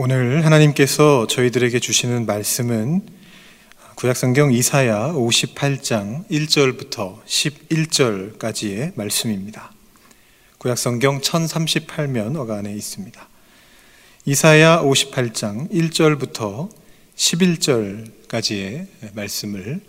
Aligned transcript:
오늘 0.00 0.44
하나님께서 0.44 1.26
저희들에게 1.26 1.80
주시는 1.80 2.24
말씀은 2.24 3.04
구약성경 3.96 4.52
이사야 4.52 5.08
58장 5.08 6.24
1절부터 6.28 7.20
11절까지의 7.24 8.92
말씀입니다. 8.94 9.72
구약성경 10.58 11.20
1038면 11.20 12.36
어간에 12.36 12.72
있습니다. 12.74 13.28
이사야 14.24 14.82
58장 14.82 15.68
1절부터 15.72 16.70
11절까지의 17.16 18.86
말씀을 19.14 19.80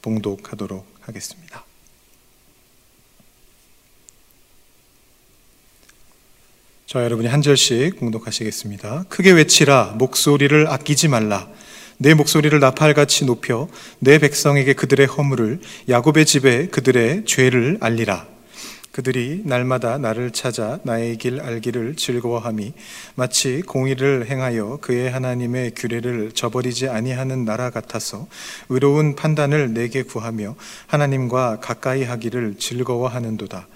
봉독하도록 0.00 0.86
하겠습니다. 1.02 1.67
저 6.90 7.04
여러분이 7.04 7.28
한 7.28 7.42
절씩 7.42 7.98
공독하시겠습니다. 7.98 9.04
크게 9.10 9.32
외치라 9.32 9.94
목소리를 9.98 10.68
아끼지 10.68 11.08
말라. 11.08 11.46
내 11.98 12.14
목소리를 12.14 12.58
나팔같이 12.58 13.26
높여 13.26 13.68
내 13.98 14.18
백성에게 14.18 14.72
그들의 14.72 15.06
허물을 15.06 15.60
야곱의 15.90 16.24
집에 16.24 16.68
그들의 16.68 17.26
죄를 17.26 17.76
알리라. 17.82 18.26
그들이 18.90 19.42
날마다 19.44 19.98
나를 19.98 20.30
찾아 20.30 20.78
나의 20.82 21.18
길 21.18 21.42
알기를 21.42 21.96
즐거워함이 21.96 22.72
마치 23.16 23.60
공의를 23.60 24.30
행하여 24.30 24.78
그의 24.80 25.10
하나님의 25.10 25.72
규례를 25.76 26.32
저버리지 26.32 26.88
아니하는 26.88 27.44
나라 27.44 27.68
같아서 27.68 28.28
의로운 28.70 29.14
판단을 29.14 29.74
내게 29.74 30.04
구하며 30.04 30.56
하나님과 30.86 31.60
가까이 31.60 32.04
하기를 32.04 32.54
즐거워하는도다 32.58 33.68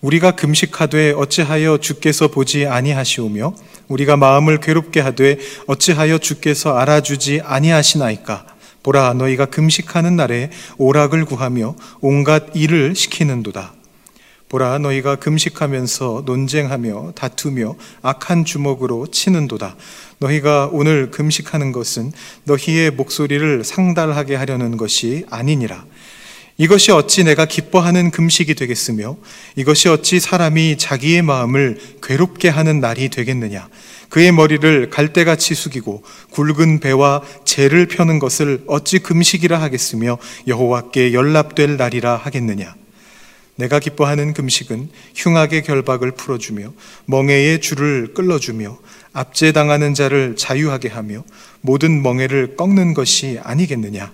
우리가 0.00 0.32
금식하되 0.32 1.12
어찌하여 1.12 1.78
주께서 1.78 2.28
보지 2.28 2.66
아니하시오며 2.66 3.54
우리가 3.88 4.16
마음을 4.16 4.60
괴롭게 4.60 5.00
하되 5.00 5.38
어찌하여 5.66 6.18
주께서 6.18 6.76
알아주지 6.76 7.40
아니하시나이까? 7.44 8.46
보라 8.82 9.14
너희가 9.14 9.46
금식하는 9.46 10.14
날에 10.14 10.50
오락을 10.78 11.24
구하며 11.24 11.74
온갖 12.00 12.50
일을 12.54 12.94
시키는도다. 12.94 13.74
보라 14.48 14.78
너희가 14.78 15.16
금식하면서 15.16 16.22
논쟁하며 16.24 17.12
다투며 17.14 17.74
악한 18.00 18.44
주먹으로 18.44 19.08
치는도다. 19.08 19.76
너희가 20.20 20.70
오늘 20.72 21.10
금식하는 21.10 21.72
것은 21.72 22.12
너희의 22.44 22.92
목소리를 22.92 23.64
상달하게 23.64 24.36
하려는 24.36 24.76
것이 24.76 25.26
아니니라 25.28 25.84
이것이 26.60 26.90
어찌 26.90 27.22
내가 27.22 27.44
기뻐하는 27.44 28.10
금식이 28.10 28.56
되겠으며 28.56 29.16
이것이 29.54 29.88
어찌 29.88 30.18
사람이 30.18 30.76
자기의 30.76 31.22
마음을 31.22 31.78
괴롭게 32.02 32.48
하는 32.48 32.80
날이 32.80 33.10
되겠느냐? 33.10 33.68
그의 34.08 34.32
머리를 34.32 34.90
갈대같이 34.90 35.54
숙이고 35.54 36.02
굵은 36.32 36.80
배와 36.80 37.22
재를 37.44 37.86
펴는 37.86 38.18
것을 38.18 38.64
어찌 38.66 38.98
금식이라 38.98 39.60
하겠으며 39.60 40.18
여호와께 40.48 41.12
연락될 41.12 41.76
날이라 41.76 42.16
하겠느냐? 42.16 42.74
내가 43.54 43.78
기뻐하는 43.78 44.34
금식은 44.34 44.88
흉악의 45.14 45.62
결박을 45.62 46.10
풀어주며 46.12 46.72
멍에의 47.06 47.60
줄을 47.60 48.14
끌어주며 48.14 48.78
압제당하는 49.12 49.94
자를 49.94 50.34
자유하게 50.34 50.88
하며 50.88 51.22
모든 51.60 52.02
멍에를 52.02 52.56
꺾는 52.56 52.94
것이 52.94 53.38
아니겠느냐 53.44 54.12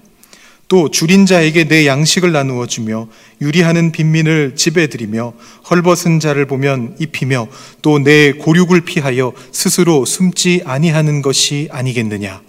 또 0.69 0.91
줄인 0.91 1.27
자에게 1.27 1.65
내 1.65 1.87
양식을 1.87 2.33
나누어 2.33 2.67
주며 2.67 3.09
유리하는 3.41 3.93
빈민을 3.93 4.55
집에 4.57 4.87
들이며 4.87 5.35
헐벗은 5.69 6.21
자를 6.21 6.47
보면 6.47 6.97
입히며 6.99 7.49
또 7.83 7.99
내 7.99 8.33
고륙을 8.33 8.83
피하여 8.83 9.33
스스로 9.51 10.05
숨지 10.05 10.63
아니하는 10.65 11.23
것이 11.23 11.69
아니겠느냐? 11.71 12.43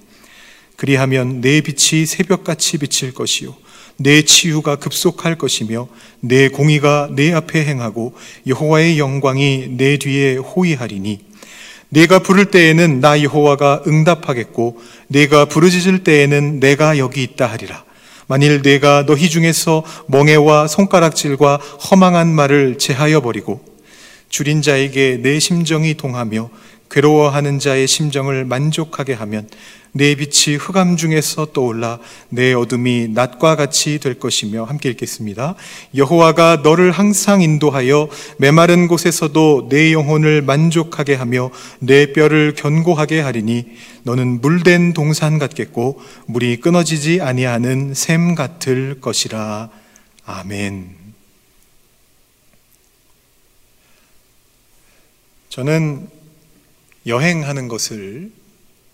그리하면 0.75 1.39
내 1.39 1.61
빛이 1.61 2.05
새벽같이 2.05 2.77
비칠 2.77 3.13
것이요. 3.13 3.55
내 3.97 4.23
치유가 4.23 4.75
급속할 4.75 5.37
것이며 5.37 5.87
내 6.19 6.49
공의가 6.49 7.09
내 7.15 7.31
앞에 7.31 7.63
행하고 7.63 8.13
여호와의 8.45 8.99
영광이 8.99 9.69
내 9.77 9.97
뒤에 9.97 10.35
호위하리니 10.35 11.19
내가 11.87 12.19
부를 12.19 12.51
때에는 12.51 12.99
나 12.99 13.21
여호와가 13.23 13.83
응답하겠고 13.87 14.81
내가 15.07 15.45
부르짖을 15.45 16.03
때에는 16.03 16.59
내가 16.59 16.97
여기 16.97 17.23
있다 17.23 17.45
하리라 17.45 17.84
만일 18.27 18.61
내가 18.61 19.05
너희 19.05 19.29
중에서 19.29 19.83
멍해와 20.07 20.67
손가락질과 20.67 21.57
허망한 21.57 22.27
말을 22.27 22.77
제하여 22.77 23.21
버리고 23.21 23.63
줄인 24.29 24.61
자에게 24.61 25.19
내 25.21 25.39
심정이 25.39 25.93
동하며 25.93 26.49
괴로워하는 26.89 27.59
자의 27.59 27.87
심정을 27.87 28.45
만족하게 28.45 29.13
하면 29.13 29.47
내 29.97 30.13
빛이 30.15 30.57
흑암 30.57 30.97
중에서 30.97 31.53
떠올라 31.53 31.99
내 32.27 32.51
어둠이 32.51 33.07
낮과 33.13 33.55
같이 33.55 33.97
될 33.97 34.19
것이며 34.19 34.65
함께 34.65 34.89
읽겠습니다. 34.89 35.55
여호와가 35.95 36.57
너를 36.63 36.91
항상 36.91 37.41
인도하여 37.41 38.09
메마른 38.37 38.89
곳에서도 38.89 39.69
내 39.69 39.93
영혼을 39.93 40.41
만족하게 40.41 41.15
하며 41.15 41.49
내 41.79 42.11
뼈를 42.11 42.55
견고하게 42.55 43.21
하리니 43.21 43.67
너는 44.03 44.41
물된 44.41 44.91
동산 44.91 45.39
같겠고 45.39 46.01
물이 46.25 46.59
끊어지지 46.59 47.21
아니하는 47.21 47.93
샘 47.93 48.35
같을 48.35 48.99
것이라. 48.99 49.69
아멘. 50.25 50.93
저는 55.47 56.09
여행하는 57.07 57.69
것을 57.69 58.31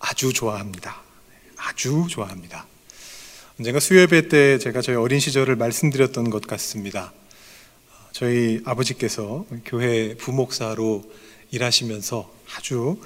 아주 0.02 0.34
좋아합니다. 0.34 1.02
아주 1.56 2.08
좋아합니다. 2.10 2.66
언젠가 3.60 3.80
수요예배 3.80 4.28
때 4.28 4.58
제가 4.58 4.82
저희 4.82 4.96
어린 4.96 5.20
시절을 5.20 5.56
말씀드렸던 5.56 6.32
것 6.32 6.46
같습니다. 6.48 7.14
저희 8.12 8.62
아버지께서 8.66 9.46
교회 9.66 10.16
부목사로 10.18 11.04
일하시면서 11.52 12.32
아주 12.56 13.00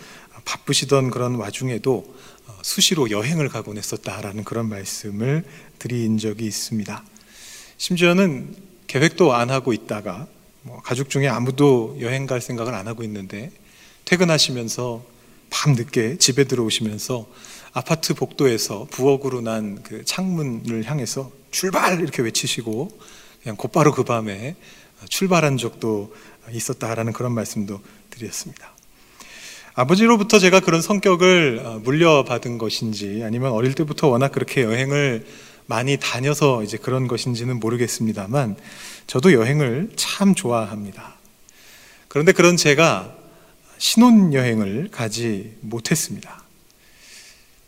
바쁘시던 0.45 1.11
그런 1.11 1.35
와중에도 1.35 2.15
수시로 2.61 3.11
여행을 3.11 3.49
가곤 3.49 3.77
했었다라는 3.77 4.43
그런 4.45 4.69
말씀을 4.69 5.43
드린 5.77 6.17
적이 6.17 6.45
있습니다. 6.45 7.03
심지어는 7.77 8.55
계획도 8.87 9.33
안 9.33 9.49
하고 9.51 9.73
있다가 9.73 10.27
뭐 10.61 10.81
가족 10.81 11.09
중에 11.09 11.27
아무도 11.27 11.97
여행 11.99 12.25
갈 12.25 12.41
생각을 12.41 12.73
안 12.73 12.87
하고 12.87 13.03
있는데 13.03 13.51
퇴근하시면서 14.05 15.14
밤 15.49 15.73
늦게 15.73 16.17
집에 16.17 16.43
들어오시면서 16.45 17.27
아파트 17.73 18.13
복도에서 18.13 18.87
부엌으로 18.89 19.41
난 19.41 19.81
그 19.83 20.03
창문을 20.05 20.85
향해서 20.85 21.31
출발 21.51 21.99
이렇게 21.99 22.21
외치시고 22.21 22.89
그냥 23.43 23.55
곧바로 23.55 23.93
그 23.93 24.03
밤에 24.03 24.55
출발한 25.09 25.57
적도 25.57 26.13
있었다라는 26.51 27.13
그런 27.13 27.33
말씀도 27.33 27.79
드렸습니다. 28.09 28.73
아버지로부터 29.73 30.39
제가 30.39 30.61
그런 30.61 30.81
성격을 30.81 31.61
어, 31.63 31.79
물려받은 31.83 32.57
것인지 32.57 33.21
아니면 33.25 33.51
어릴 33.51 33.73
때부터 33.73 34.07
워낙 34.07 34.31
그렇게 34.31 34.63
여행을 34.63 35.25
많이 35.65 35.97
다녀서 35.97 36.63
이제 36.63 36.77
그런 36.77 37.07
것인지는 37.07 37.59
모르겠습니다만 37.59 38.55
저도 39.07 39.33
여행을 39.33 39.91
참 39.95 40.33
좋아합니다. 40.33 41.15
그런데 42.07 42.31
그런 42.31 42.55
제가 42.55 43.15
신혼여행을 43.77 44.89
가지 44.91 45.55
못했습니다. 45.61 46.43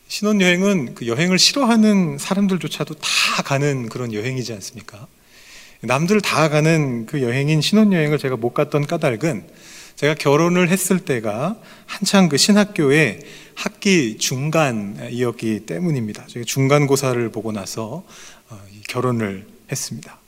신혼여행은 0.07 0.95
그 0.95 1.07
여행을 1.07 1.37
싫어하는 1.37 2.17
사람들조차도 2.17 2.95
다 2.95 3.43
가는 3.43 3.89
그런 3.89 4.13
여행이지 4.13 4.53
않습니까? 4.53 5.07
남들 5.81 6.21
다 6.21 6.49
가는 6.49 7.05
그 7.05 7.21
여행인 7.21 7.61
신혼여행을 7.61 8.17
제가 8.17 8.37
못 8.37 8.53
갔던 8.53 8.87
까닭은 8.87 9.47
제가 9.95 10.13
결혼을 10.13 10.69
했을 10.69 10.99
때가 10.99 11.57
한창 11.85 12.29
그 12.29 12.37
신학교의 12.37 13.19
학기 13.55 14.17
중간이었기 14.17 15.65
때문입니다. 15.65 16.27
중간고사를 16.45 17.29
보고 17.31 17.51
나서 17.51 18.03
어, 18.49 18.59
결혼을 18.87 19.47
했습니다. 19.71 20.19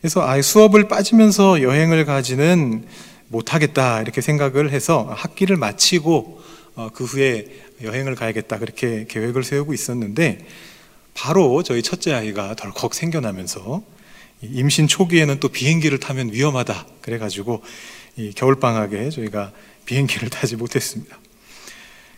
그래서 0.00 0.28
아, 0.28 0.40
수업을 0.42 0.88
빠지면서 0.88 1.62
여행을 1.62 2.04
가지는 2.04 2.84
못하겠다 3.32 4.02
이렇게 4.02 4.20
생각을 4.20 4.70
해서 4.70 5.12
학기를 5.16 5.56
마치고 5.56 6.42
어, 6.74 6.90
그 6.94 7.04
후에 7.04 7.46
여행을 7.82 8.14
가야겠다 8.14 8.58
그렇게 8.58 9.06
계획을 9.08 9.42
세우고 9.42 9.74
있었는데 9.74 10.46
바로 11.14 11.62
저희 11.62 11.82
첫째 11.82 12.12
아이가 12.12 12.54
덜컥 12.54 12.94
생겨나면서 12.94 13.82
임신 14.42 14.86
초기에는 14.86 15.40
또 15.40 15.48
비행기를 15.48 15.98
타면 15.98 16.32
위험하다 16.32 16.86
그래가지고 17.00 17.62
겨울 18.36 18.56
방학에 18.60 19.10
저희가 19.10 19.52
비행기를 19.84 20.28
타지 20.30 20.56
못했습니다. 20.56 21.18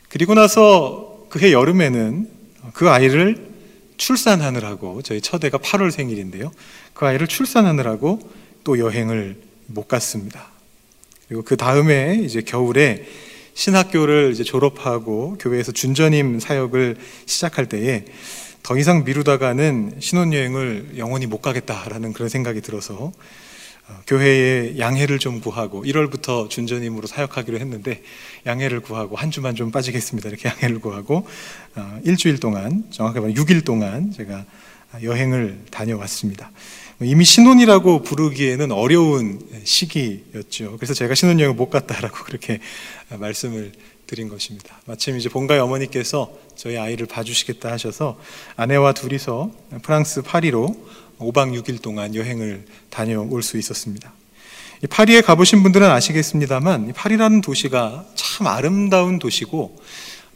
그리고 0.09 0.35
나서 0.35 1.27
그해 1.29 1.53
여름에는 1.53 2.31
그 2.73 2.91
아이를 2.91 3.53
출산하느라고 3.97 5.03
저희 5.03 5.21
첫애가 5.21 5.59
8월 5.59 5.91
생일인데요. 5.91 6.53
그 6.93 7.07
아이를 7.07 7.27
출산하느라고 7.27 8.21
또 8.65 8.79
여행을 8.79 9.37
못 9.67 9.89
갔습니다. 9.89 10.54
그리고 11.35 11.43
그 11.43 11.57
다음에 11.57 12.21
이제 12.23 12.43
겨울에 12.43 13.05
신학교를 13.55 14.31
이제 14.33 14.45
졸업하고 14.45 15.37
교회에서 15.41 15.73
준전임 15.73 16.39
사역을 16.39 16.97
시작할 17.27 17.69
때에 17.69 18.05
더 18.63 18.79
이상 18.79 19.03
미루다가는 19.03 19.97
신혼여행을 19.99 20.93
영원히 20.97 21.27
못 21.27 21.43
가겠다라는 21.43 22.13
그런 22.13 22.29
생각이 22.29 22.61
들어서 22.61 23.13
어, 23.89 24.01
교회에 24.07 24.79
양해를 24.79 25.19
좀 25.19 25.41
구하고 25.41 25.83
1월부터 25.85 26.49
준전임으로 26.49 27.09
사역하기로 27.09 27.59
했는데 27.59 28.01
양해를 28.47 28.79
구하고 28.79 29.17
한 29.17 29.33
주만 29.33 29.57
좀 29.57 29.73
빠지겠습니다. 29.73 30.29
이렇게 30.29 30.49
양해를 30.55 30.79
구하고 30.79 31.27
어, 31.75 31.99
일주일 32.05 32.39
동안 32.39 32.85
정확하게 32.91 33.21
말하면 33.21 33.45
6일 33.45 33.65
동안 33.65 34.13
제가 34.13 34.45
여행을 35.02 35.64
다녀왔습니다. 35.70 36.50
이미 37.00 37.25
신혼이라고 37.25 38.02
부르기에는 38.02 38.70
어려운 38.73 39.41
시기였죠. 39.64 40.76
그래서 40.76 40.94
제가 40.94 41.14
신혼여행을 41.14 41.55
못 41.55 41.70
갔다라고 41.70 42.19
그렇게 42.25 42.61
말씀을 43.08 43.73
드린 44.06 44.29
것입니다. 44.29 44.81
마침 44.87 45.17
이제 45.17 45.29
본가의 45.29 45.61
어머니께서 45.61 46.32
저희 46.56 46.76
아이를 46.76 47.06
봐주시겠다 47.06 47.73
하셔서 47.73 48.19
아내와 48.56 48.93
둘이서 48.93 49.50
프랑스 49.82 50.23
파리로 50.23 50.76
5박 51.19 51.58
6일 51.61 51.81
동안 51.81 52.14
여행을 52.14 52.64
다녀올 52.91 53.43
수 53.43 53.58
있었습니다. 53.58 54.12
파리에 54.91 55.23
가보신 55.23 55.62
분들은 55.62 55.88
아시겠습니다만 55.91 56.93
파리라는 56.93 57.41
도시가 57.41 58.05
참 58.14 58.46
아름다운 58.46 59.19
도시고 59.19 59.81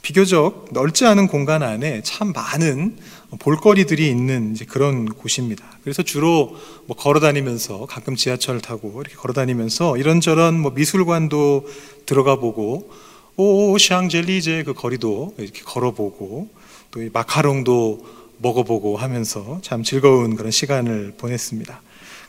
비교적 0.03 0.69
넓지 0.73 1.05
않은 1.05 1.27
공간 1.27 1.63
안에 1.63 2.03
참 2.03 2.33
많은 2.33 2.97
볼거리들이 3.39 4.09
있는 4.09 4.57
그런 4.69 5.07
곳입니다. 5.07 5.65
그래서 5.83 6.03
주로 6.03 6.57
뭐 6.87 6.97
걸어 6.97 7.21
다니면서 7.21 7.87
가끔 7.87 8.17
지하철 8.17 8.61
타고 8.61 9.01
이렇게 9.01 9.17
걸어 9.17 9.35
다니면서 9.35 9.97
이런저런 9.99 10.59
뭐 10.59 10.71
미술관도 10.71 11.67
들어가 12.07 12.37
보고 12.37 12.91
오 13.37 13.77
샹젤리제 13.79 14.65
그 14.65 14.73
거리도 14.73 15.35
이렇게 15.39 15.63
걸어보고 15.63 16.49
또 16.91 17.01
마카롱도 17.13 18.07
먹어보고 18.39 18.97
하면서 18.97 19.59
참 19.63 19.83
즐거운 19.83 20.35
그런 20.35 20.51
시간을 20.51 21.15
보냈습니다. 21.19 21.83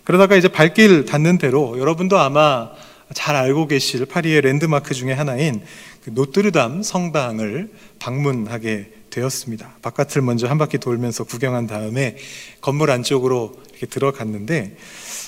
그러다가 0.04 0.36
이제 0.36 0.48
발길 0.48 1.06
닿는 1.06 1.38
대로 1.38 1.80
여러분도 1.80 2.18
아마 2.18 2.72
잘 3.14 3.36
알고 3.36 3.68
계실 3.68 4.06
파리의 4.06 4.42
랜드마크 4.42 4.94
중에 4.94 5.14
하나인 5.14 5.62
그 6.04 6.12
노트르담 6.14 6.84
성당을 6.84 7.72
방문하게 8.00 8.99
되었습니다. 9.10 9.78
바깥을 9.82 10.22
먼저 10.22 10.48
한 10.48 10.58
바퀴 10.58 10.78
돌면서 10.78 11.24
구경한 11.24 11.68
다음에 11.68 12.18
건물 12.62 12.92
안쪽으로 12.92 13.56
이렇게 13.72 13.86
들어갔는데 13.86 14.78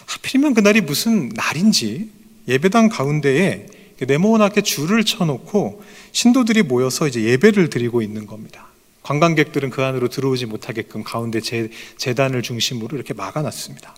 하필이면 0.05 0.53
그날이 0.53 0.81
무슨 0.81 1.29
날인지 1.29 2.09
예배당 2.47 2.89
가운데에 2.89 3.67
네모나게 3.99 4.61
줄을 4.61 5.03
쳐놓고 5.03 5.83
신도들이 6.11 6.63
모여서 6.63 7.07
이제 7.07 7.23
예배를 7.23 7.69
드리고 7.69 8.01
있는 8.01 8.25
겁니다. 8.25 8.67
관광객들은 9.03 9.69
그 9.69 9.83
안으로 9.83 10.09
들어오지 10.09 10.45
못하게끔 10.45 11.03
가운데 11.03 11.39
재, 11.39 11.69
재단을 11.97 12.41
중심으로 12.41 12.95
이렇게 12.95 13.13
막아놨습니다. 13.13 13.95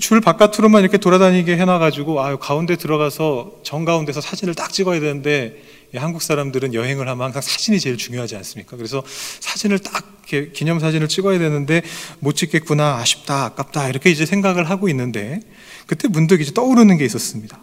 줄 0.00 0.20
바깥으로만 0.20 0.82
이렇게 0.82 0.98
돌아다니게 0.98 1.56
해놔가지고 1.56 2.20
아 2.20 2.38
가운데 2.38 2.76
들어가서 2.76 3.60
정 3.62 3.84
가운데서 3.84 4.20
사진을 4.20 4.54
딱 4.54 4.70
찍어야 4.72 5.00
되는데 5.00 5.62
한국 5.94 6.22
사람들은 6.22 6.74
여행을 6.74 7.08
하면 7.08 7.24
항상 7.24 7.40
사진이 7.40 7.80
제일 7.80 7.96
중요하지 7.96 8.36
않습니까? 8.36 8.76
그래서 8.76 9.02
사진을 9.40 9.78
딱 9.78 10.22
기념 10.52 10.78
사진을 10.78 11.08
찍어야 11.08 11.38
되는데 11.38 11.82
못 12.18 12.34
찍겠구나 12.36 12.96
아쉽다 12.98 13.46
아깝다 13.46 13.88
이렇게 13.88 14.10
이제 14.10 14.26
생각을 14.26 14.68
하고 14.68 14.88
있는데 14.90 15.40
그때 15.86 16.06
문득 16.08 16.40
이제 16.42 16.52
떠오르는 16.52 16.98
게 16.98 17.06
있었습니다. 17.06 17.58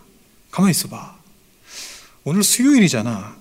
가만히 0.49 0.71
있어봐. 0.71 1.15
오늘 2.23 2.43
수요일이잖아. 2.43 3.37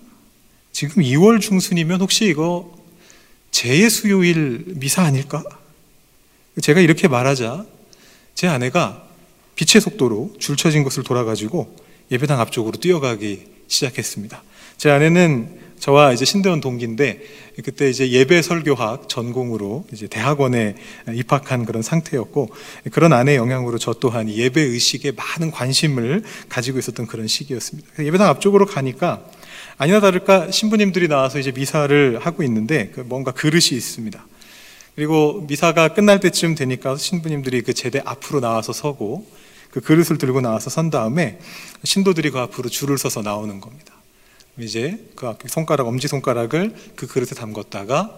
지금 0.72 1.02
2월 1.02 1.40
중순이면 1.40 2.00
혹시 2.02 2.26
이거 2.26 2.76
제 3.50 3.88
수요일 3.88 4.64
미사 4.66 5.02
아닐까? 5.02 5.42
제가 6.60 6.80
이렇게 6.80 7.08
말하자 7.08 7.64
제 8.34 8.48
아내가 8.48 9.06
빛의 9.54 9.80
속도로 9.80 10.34
줄 10.38 10.56
쳐진 10.56 10.84
것을 10.84 11.02
돌아가지고 11.02 11.74
예배당 12.10 12.40
앞쪽으로 12.40 12.78
뛰어가기 12.78 13.46
시작했습니다. 13.68 14.42
제 14.76 14.90
아내는 14.90 15.64
저와 15.78 16.12
이제 16.12 16.24
신대원 16.24 16.60
동기인데 16.60 17.20
그때 17.62 17.90
이제 17.90 18.10
예배 18.10 18.40
설교학 18.40 19.08
전공으로 19.08 19.84
이제 19.92 20.06
대학원에 20.06 20.76
입학한 21.12 21.66
그런 21.66 21.82
상태였고 21.82 22.48
그런 22.90 23.12
아내의 23.12 23.36
영향으로 23.36 23.76
저 23.78 23.92
또한 23.92 24.30
예배 24.30 24.60
의식에 24.60 25.12
많은 25.12 25.50
관심을 25.50 26.22
가지고 26.48 26.78
있었던 26.78 27.06
그런 27.06 27.26
시기였습니다. 27.26 27.88
예배당 28.02 28.28
앞쪽으로 28.28 28.64
가니까 28.66 29.24
아니나 29.76 30.00
다를까 30.00 30.50
신부님들이 30.50 31.08
나와서 31.08 31.38
이제 31.38 31.52
미사를 31.52 32.18
하고 32.18 32.42
있는데 32.44 32.90
그 32.94 33.00
뭔가 33.00 33.32
그릇이 33.32 33.68
있습니다. 33.72 34.26
그리고 34.94 35.44
미사가 35.48 35.88
끝날 35.88 36.20
때쯤 36.20 36.54
되니까 36.54 36.96
신부님들이 36.96 37.62
그 37.62 37.74
제대 37.74 38.00
앞으로 38.04 38.40
나와서 38.40 38.72
서고 38.72 39.26
그 39.70 39.80
그릇을 39.80 40.18
들고 40.18 40.40
나와서 40.40 40.70
선 40.70 40.88
다음에 40.88 41.40
신도들이 41.82 42.30
그 42.30 42.38
앞으로 42.38 42.68
줄을 42.68 42.96
서서 42.96 43.22
나오는 43.22 43.60
겁니다. 43.60 43.92
이제 44.58 44.98
그 45.16 45.34
손가락 45.46 45.88
엄지 45.88 46.08
손가락을 46.08 46.74
그 46.94 47.06
그릇에 47.06 47.30
담궜다가 47.30 48.16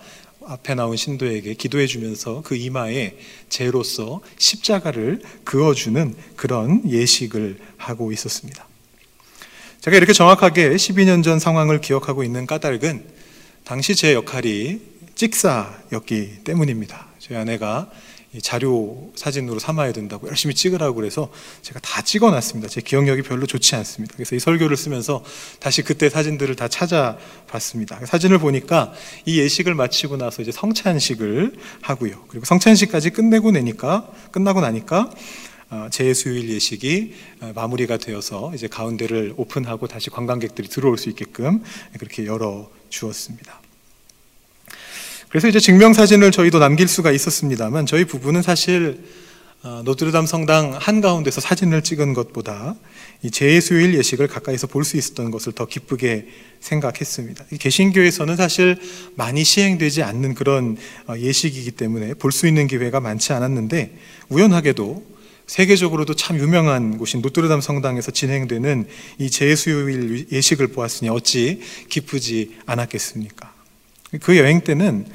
앞에 0.49 0.75
나온 0.75 0.97
신도에게 0.97 1.55
기도해 1.55 1.87
주면서 1.87 2.43
그 2.44 2.55
이마에 2.55 3.17
재로서 3.49 4.21
십자가를 4.38 5.21
그어 5.44 5.75
주는 5.75 6.15
그런 6.37 6.88
예식을 6.88 7.59
하고 7.77 8.12
있었습니다. 8.12 8.69
제가 9.81 9.97
이렇게 9.97 10.12
정확하게 10.12 10.71
12년 10.71 11.25
전 11.25 11.38
상황을 11.38 11.81
기억하고 11.81 12.23
있는 12.23 12.47
까닭은 12.47 13.05
당시 13.65 13.97
제 13.97 14.15
역할이 14.15 14.81
찍사였기 15.15 16.44
때문입니다. 16.44 17.06
저희 17.19 17.38
아내가 17.38 17.91
자료 18.43 19.11
사진으로 19.15 19.59
삼아야 19.59 19.93
된다고 19.93 20.29
열심히 20.29 20.55
찍으라고 20.55 20.94
그래서 20.97 21.31
제가 21.62 21.81
다 21.81 22.03
찍어놨습니다. 22.03 22.69
제 22.69 22.81
기억력이 22.81 23.23
별로 23.23 23.47
좋지 23.47 23.75
않습니다. 23.77 24.15
그래서 24.15 24.37
이 24.37 24.38
설교를 24.38 24.77
쓰면서 24.77 25.25
다시 25.61 25.83
그때 25.83 26.09
사진들을 26.09 26.56
다 26.56 26.69
찾아봤습니다. 26.69 28.05
사진을 28.06 28.38
보니까 28.38 28.93
이 29.25 29.38
예식을 29.38 29.75
마치고 29.75 30.17
나서 30.17 30.43
이제 30.43 30.53
성찬식을 30.53 31.56
하고요. 31.83 32.25
그리고 32.29 32.44
성찬식까지 32.44 33.11
끝내고 33.11 33.50
내니까 33.50 34.11
끝나고 34.31 34.61
나니까 34.61 35.11
어, 35.69 35.88
제수일 35.91 36.49
예식이 36.49 37.15
어, 37.41 37.53
마무리가 37.55 37.97
되어서 37.97 38.53
이제 38.55 38.69
가운데를 38.69 39.35
오픈하고 39.37 39.88
다시 39.88 40.11
관광객들이 40.11 40.69
들어올 40.69 40.97
수 40.97 41.09
있게끔 41.09 41.62
그렇게 41.99 42.25
열어 42.25 42.71
주었습니다. 42.88 43.66
그래서 45.37 45.49
이제 45.49 45.61
증명사진을 45.61 46.31
저희도 46.31 46.59
남길 46.59 46.88
수가 46.88 47.12
있었습니다만 47.12 47.85
저희 47.85 48.07
부부는 48.07 48.40
사실 48.40 49.05
어, 49.62 49.83
노트르담 49.85 50.25
성당 50.25 50.73
한가운데서 50.73 51.43
사진을 51.43 51.83
찍은 51.83 52.14
것보다 52.14 52.75
이 53.23 53.31
제수일 53.31 53.93
예식을 53.99 54.28
가까이서 54.28 54.66
볼 54.66 54.83
수 54.83 54.97
있었던 54.97 55.31
것을 55.31 55.52
더 55.52 55.66
기쁘게 55.66 56.26
생각했습니다. 56.61 57.45
개신교에서는 57.61 58.35
사실 58.35 58.78
많이 59.14 59.45
시행되지 59.45 60.02
않는 60.02 60.33
그런 60.35 60.78
어, 61.07 61.14
예식이기 61.19 61.73
때문에 61.73 62.14
볼 62.14 62.33
수 62.33 62.47
있는 62.47 62.66
기회가 62.66 63.00
많지 63.00 63.35
않았는데 63.35 63.95
우연하게도 64.31 65.05
세계적으로도 65.47 66.14
참 66.14 66.38
유명한 66.38 66.97
곳인 66.97 67.21
노트르담 67.21 67.61
성당에서 67.61 68.11
진행되는 68.11 68.88
이 69.19 69.28
제수요일 69.28 70.28
예식을 70.33 70.69
보았으니 70.69 71.11
어찌 71.11 71.61
기쁘지 71.90 72.57
않았겠습니까? 72.64 73.56
그 74.20 74.37
여행 74.38 74.61
때는 74.61 75.06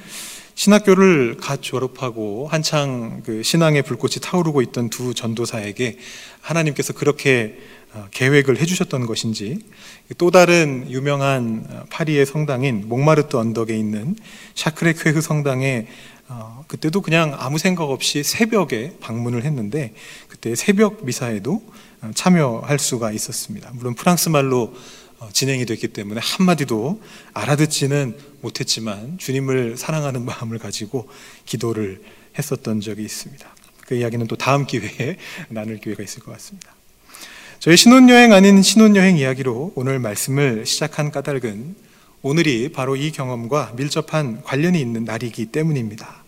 신학교를 0.55 1.37
갓 1.37 1.61
졸업하고 1.61 2.47
한창 2.47 3.21
그 3.25 3.41
신앙의 3.41 3.81
불꽃이 3.83 4.15
타오르고 4.21 4.61
있던 4.61 4.89
두 4.89 5.13
전도사에게 5.13 5.97
하나님께서 6.41 6.93
그렇게 6.93 7.57
어, 7.93 8.07
계획을 8.11 8.59
해주셨던 8.59 9.05
것인지 9.05 9.59
또 10.17 10.31
다른 10.31 10.89
유명한 10.89 11.65
어, 11.69 11.83
파리의 11.89 12.25
성당인 12.25 12.87
몽마르트 12.87 13.35
언덕에 13.35 13.77
있는 13.77 14.15
샤크레 14.55 14.93
쾌흐 14.93 15.19
성당에 15.19 15.87
어, 16.29 16.63
그때도 16.67 17.01
그냥 17.01 17.35
아무 17.37 17.57
생각 17.57 17.85
없이 17.85 18.23
새벽에 18.23 18.93
방문을 19.01 19.43
했는데 19.43 19.93
그때 20.29 20.55
새벽 20.55 21.03
미사에도 21.03 21.61
참여할 22.15 22.79
수가 22.79 23.11
있었습니다. 23.11 23.71
물론 23.73 23.93
프랑스 23.93 24.29
말로 24.29 24.63
어, 24.63 24.73
진행이 25.31 25.65
됐기 25.65 25.89
때문에 25.89 26.19
한마디도 26.23 27.01
알아듣지는 27.33 28.17
못했지만 28.41 29.17
주님을 29.17 29.77
사랑하는 29.77 30.25
마음을 30.25 30.57
가지고 30.57 31.07
기도를 31.45 32.01
했었던 32.37 32.81
적이 32.81 33.03
있습니다. 33.03 33.55
그 33.81 33.95
이야기는 33.95 34.27
또 34.27 34.35
다음 34.35 34.65
기회에 34.65 35.17
나눌 35.49 35.79
기회가 35.79 36.01
있을 36.03 36.21
것 36.23 36.31
같습니다. 36.33 36.73
저희 37.59 37.77
신혼여행 37.77 38.33
아닌 38.33 38.61
신혼여행 38.61 39.17
이야기로 39.17 39.73
오늘 39.75 39.99
말씀을 39.99 40.65
시작한 40.65 41.11
까닭은 41.11 41.75
오늘이 42.23 42.71
바로 42.71 42.95
이 42.95 43.11
경험과 43.11 43.73
밀접한 43.75 44.43
관련이 44.43 44.79
있는 44.79 45.05
날이기 45.05 45.47
때문입니다. 45.47 46.23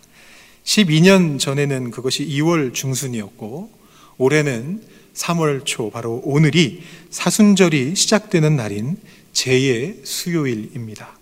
12년 0.64 1.40
전에는 1.40 1.92
그것이 1.92 2.26
2월 2.28 2.74
중순이었고 2.74 3.72
올해는 4.18 4.82
3월 5.14 5.66
초 5.66 5.90
바로 5.90 6.22
오늘이 6.24 6.84
사순절이 7.10 7.96
시작되는 7.96 8.56
날인 8.56 8.98
제의 9.32 9.98
수요일입니다. 10.04 11.18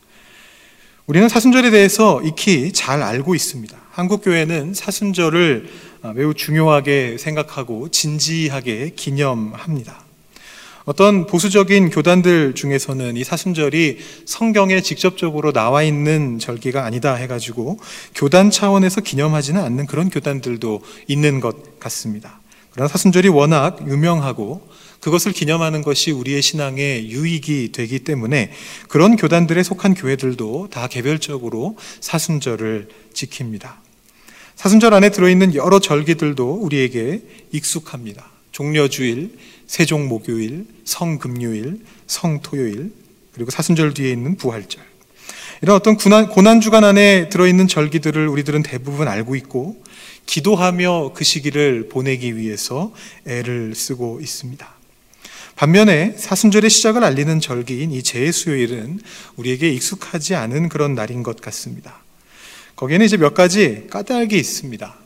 우리는 1.08 1.28
사순절에 1.28 1.72
대해서 1.72 2.22
익히 2.24 2.72
잘 2.72 3.02
알고 3.02 3.36
있습니다. 3.36 3.78
한국 3.92 4.24
교회는 4.24 4.74
사순절을 4.74 5.70
매우 6.16 6.34
중요하게 6.34 7.18
생각하고 7.20 7.90
진지하게 7.90 8.94
기념합니다. 8.96 10.06
어떤 10.86 11.28
보수적인 11.28 11.90
교단들 11.90 12.54
중에서는 12.56 13.16
이 13.16 13.24
사순절이 13.24 14.00
성경에 14.26 14.82
직접적으로 14.82 15.52
나와 15.52 15.84
있는 15.84 16.40
절기가 16.40 16.84
아니다 16.84 17.14
해가지고 17.14 17.80
교단 18.16 18.50
차원에서 18.50 19.02
기념하지는 19.02 19.62
않는 19.62 19.86
그런 19.86 20.10
교단들도 20.10 20.82
있는 21.08 21.40
것 21.40 21.80
같습니다. 21.80 22.41
그러나 22.72 22.88
사순절이 22.88 23.28
워낙 23.30 23.80
유명하고 23.88 24.70
그것을 25.02 25.32
기념하는 25.32 25.82
것이 25.82 26.12
우리의 26.12 26.42
신앙의 26.42 27.10
유익이 27.10 27.72
되기 27.72 28.00
때문에 28.00 28.52
그런 28.88 29.16
교단들에 29.16 29.64
속한 29.64 29.96
교회들도 29.96 30.70
다 30.72 30.88
개별적으로 30.88 31.78
사순절을 32.00 32.90
지킵니다. 33.14 33.74
사순절 34.56 34.94
안에 34.94 35.10
들어있는 35.10 35.56
여러 35.56 35.80
절기들도 35.80 36.54
우리에게 36.54 37.24
익숙합니다. 37.52 38.30
종려주일, 38.52 39.38
세종목요일, 39.66 40.68
성금요일, 40.86 41.84
성토요일, 42.06 42.94
그리고 43.34 43.50
사순절 43.50 43.94
뒤에 43.94 44.12
있는 44.12 44.36
부활절. 44.36 44.91
이런 45.62 45.76
어떤 45.76 45.96
고난, 45.96 46.28
고난주간 46.28 46.84
안에 46.84 47.30
들어있는 47.30 47.68
절기들을 47.68 48.28
우리들은 48.28 48.64
대부분 48.64 49.08
알고 49.08 49.36
있고, 49.36 49.82
기도하며 50.26 51.12
그 51.14 51.24
시기를 51.24 51.88
보내기 51.88 52.36
위해서 52.36 52.92
애를 53.28 53.76
쓰고 53.76 54.20
있습니다. 54.22 54.68
반면에 55.56 56.16
사순절의 56.18 56.72
시작을 56.72 57.04
알리는 57.04 57.40
절기인 57.40 57.92
이 57.92 58.02
제수요일은 58.02 59.00
우리에게 59.36 59.70
익숙하지 59.70 60.34
않은 60.34 60.70
그런 60.70 60.96
날인 60.96 61.22
것 61.22 61.40
같습니다. 61.40 62.02
거기에는 62.76 63.06
이제 63.06 63.18
몇 63.18 63.36
가지 63.36 63.86
까닭이 63.92 64.36
있습니다. 64.36 65.01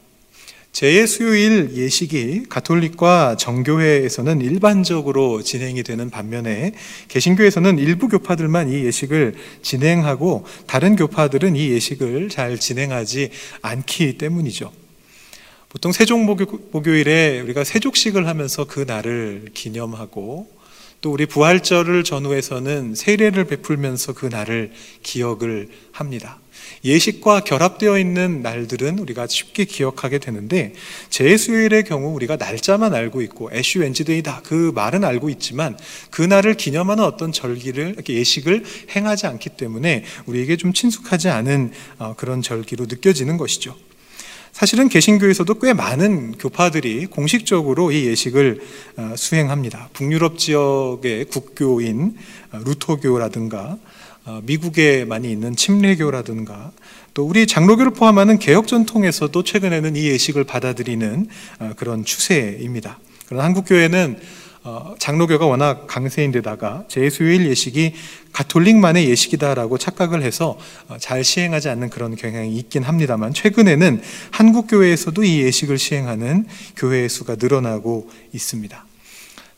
제수요일 0.75 1.71
예식이 1.73 2.47
가톨릭과 2.49 3.37
정교회에서는 3.37 4.41
일반적으로 4.41 5.41
진행이 5.41 5.83
되는 5.83 6.09
반면에 6.09 6.73
개신교에서는 7.07 7.79
일부 7.79 8.09
교파들만 8.09 8.69
이 8.69 8.83
예식을 8.83 9.35
진행하고 9.61 10.45
다른 10.67 10.97
교파들은 10.97 11.55
이 11.55 11.69
예식을 11.69 12.27
잘 12.27 12.59
진행하지 12.59 13.29
않기 13.61 14.17
때문이죠. 14.17 14.69
보통 15.69 15.93
세종목요일에 15.93 17.39
우리가 17.39 17.63
세족식을 17.63 18.27
하면서 18.27 18.65
그 18.65 18.81
날을 18.81 19.51
기념하고 19.53 20.49
또 20.99 21.13
우리 21.13 21.25
부활절을 21.25 22.03
전후해서는 22.03 22.95
세례를 22.95 23.45
베풀면서 23.45 24.11
그 24.11 24.25
날을 24.25 24.73
기억을 25.03 25.69
합니다. 25.93 26.37
예식과 26.83 27.41
결합되어 27.41 27.97
있는 27.97 28.41
날들은 28.41 28.99
우리가 28.99 29.27
쉽게 29.27 29.65
기억하게 29.65 30.19
되는데 30.19 30.73
제수요일의 31.09 31.83
경우 31.83 32.13
우리가 32.13 32.35
날짜만 32.35 32.93
알고 32.93 33.21
있고 33.23 33.49
애쉬 33.51 33.79
웬즈데이다 33.79 34.41
그 34.43 34.71
말은 34.75 35.03
알고 35.03 35.29
있지만 35.29 35.77
그 36.11 36.21
날을 36.21 36.55
기념하는 36.55 37.03
어떤 37.03 37.31
절기를 37.31 37.97
예식을 38.07 38.63
행하지 38.95 39.27
않기 39.27 39.49
때문에 39.49 40.03
우리에게 40.25 40.57
좀 40.57 40.73
친숙하지 40.73 41.29
않은 41.29 41.71
어, 41.97 42.15
그런 42.15 42.41
절기로 42.41 42.85
느껴지는 42.85 43.37
것이죠. 43.37 43.75
사실은 44.55 44.87
개신교에서도 44.87 45.53
꽤 45.59 45.73
많은 45.73 46.37
교파들이 46.37 47.07
공식적으로 47.07 47.91
이 47.91 48.05
예식을 48.05 48.61
어, 48.95 49.13
수행합니다. 49.17 49.89
북유럽 49.91 50.37
지역의 50.37 51.25
국교인 51.25 52.15
어, 52.53 52.59
루터교라든가 52.63 53.59
어, 53.59 53.79
미국에 54.43 55.05
많이 55.05 55.31
있는 55.31 55.55
침례교라든가 55.55 56.71
또 57.13 57.25
우리 57.25 57.47
장로교를 57.47 57.91
포함하는 57.93 58.39
개혁 58.39 58.67
전통에서도 58.67 59.43
최근에는 59.43 59.95
이 59.95 60.07
예식을 60.09 60.43
받아들이는 60.43 61.27
그런 61.77 62.03
추세입니다. 62.03 62.99
그러나 63.27 63.45
한국 63.45 63.65
교회는 63.65 64.19
어, 64.65 64.95
장로교가 64.97 65.45
워낙 65.45 65.85
강세인데다가 65.85 66.85
제수요일 66.87 67.45
예식이 67.45 67.93
가톨릭만의 68.31 69.07
예식이다라고 69.11 69.77
착각을 69.77 70.23
해서 70.23 70.57
어, 70.87 70.97
잘 70.97 71.23
시행하지 71.23 71.69
않는 71.69 71.91
그런 71.91 72.15
경향이 72.15 72.55
있긴 72.55 72.81
합니다만 72.81 73.31
최근에는 73.31 74.01
한국 74.31 74.65
교회에서도 74.67 75.23
이 75.23 75.43
예식을 75.43 75.77
시행하는 75.77 76.47
교회의 76.77 77.09
수가 77.09 77.35
늘어나고 77.35 78.09
있습니다. 78.33 78.85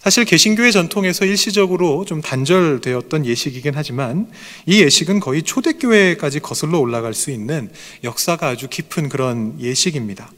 사실 0.08 0.24
개신교의 0.24 0.72
전통에서 0.72 1.26
일시적으로 1.26 2.06
좀 2.06 2.22
단절되었던 2.22 3.26
예식이긴 3.26 3.74
하지만 3.76 4.32
이 4.66 4.82
예식은 4.82 5.20
거의 5.20 5.44
초대교회까지 5.44 6.40
거슬러 6.40 6.80
올라갈 6.80 7.14
수 7.14 7.30
있는 7.30 7.70
역사가 8.06 8.48
아주 8.48 8.70
깊은 8.70 9.10
그런 9.10 9.60
예식입니다. 9.60 10.32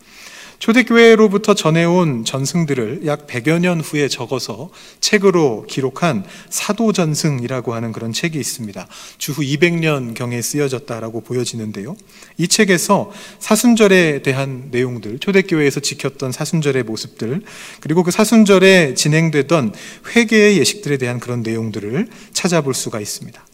초대교회로부터 0.59 1.53
전해온 1.53 2.25
전승들을 2.25 3.05
약 3.05 3.27
100여 3.27 3.59
년 3.59 3.79
후에 3.79 4.09
적어서 4.09 4.69
책으로 4.99 5.65
기록한 5.67 6.25
사도전승이라고 6.49 7.73
하는 7.73 7.91
그런 7.93 8.11
책이 8.11 8.37
있습니다. 8.37 8.87
주후 9.17 9.41
200년경에 9.41 10.41
쓰여졌다라고 10.41 11.21
보여지는데요. 11.21 11.95
이 12.37 12.47
책에서 12.47 13.11
사순절에 13.39 14.21
대한 14.21 14.67
내용들, 14.71 15.19
초대교회에서 15.19 15.79
지켰던 15.79 16.33
사순절의 16.33 16.83
모습들, 16.83 17.41
그리고 17.79 18.03
그 18.03 18.11
사순절에 18.11 18.95
진행되던 18.95 19.73
회개의 20.15 20.57
예식들에 20.59 20.97
대한 20.97 21.19
그런 21.19 21.41
내용들을 21.41 22.07
찾아볼 22.33 22.73
수가 22.73 22.99
있습니다. 22.99 23.48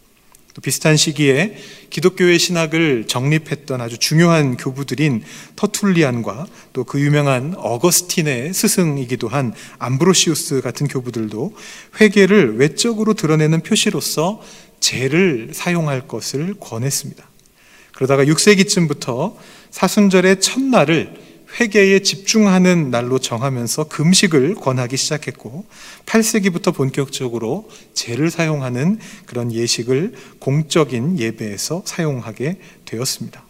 또 0.55 0.61
비슷한 0.61 0.95
시기에 0.95 1.57
기독교의 1.89 2.39
신학을 2.39 3.07
정립했던 3.07 3.81
아주 3.81 3.97
중요한 3.97 4.55
교부들인 4.55 5.21
터툴리안과 5.57 6.47
또 6.73 6.85
그 6.85 7.01
유명한 7.01 7.53
어거스틴의 7.57 8.53
스승이기도 8.53 9.27
한 9.27 9.53
암브로시우스 9.79 10.61
같은 10.61 10.87
교부들도 10.87 11.53
회개를 11.99 12.57
외적으로 12.57 13.13
드러내는 13.15 13.61
표시로서 13.61 14.41
죄를 14.79 15.49
사용할 15.51 16.07
것을 16.07 16.55
권했습니다. 16.59 17.27
그러다가 17.93 18.23
6세기쯤부터 18.23 19.35
사순절의 19.71 20.39
첫날을 20.39 21.13
회개에 21.59 21.99
집중하는 21.99 22.91
날로 22.91 23.17
정하면서 23.17 23.85
금식을 23.85 24.55
권하기 24.55 24.97
시작했고 24.97 25.65
8세기부터 26.05 26.73
본격적으로 26.75 27.69
재를 27.93 28.29
사용하는 28.29 28.99
그런 29.25 29.53
예식을 29.53 30.13
공적인 30.39 31.17
예배에서 31.17 31.83
사용하게 31.85 32.57
되었습니다. 32.83 33.45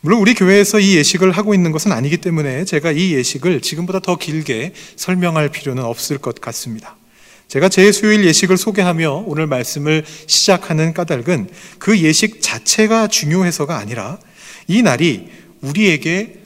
물론 0.00 0.20
우리 0.20 0.34
교회에서 0.34 0.78
이 0.78 0.96
예식을 0.96 1.32
하고 1.32 1.54
있는 1.54 1.72
것은 1.72 1.92
아니기 1.92 2.18
때문에 2.18 2.64
제가 2.64 2.92
이 2.92 3.14
예식을 3.14 3.60
지금보다 3.60 3.98
더 4.00 4.16
길게 4.16 4.72
설명할 4.96 5.48
필요는 5.50 5.82
없을 5.82 6.18
것 6.18 6.40
같습니다. 6.40 6.96
제가 7.48 7.68
제 7.68 7.90
수요일 7.92 8.24
예식을 8.24 8.56
소개하며 8.56 9.24
오늘 9.26 9.46
말씀을 9.46 10.04
시작하는 10.26 10.94
까닭은 10.94 11.48
그 11.78 11.98
예식 11.98 12.42
자체가 12.42 13.08
중요해서가 13.08 13.76
아니라 13.76 14.18
이 14.66 14.82
날이 14.82 15.28
우리에게 15.62 16.37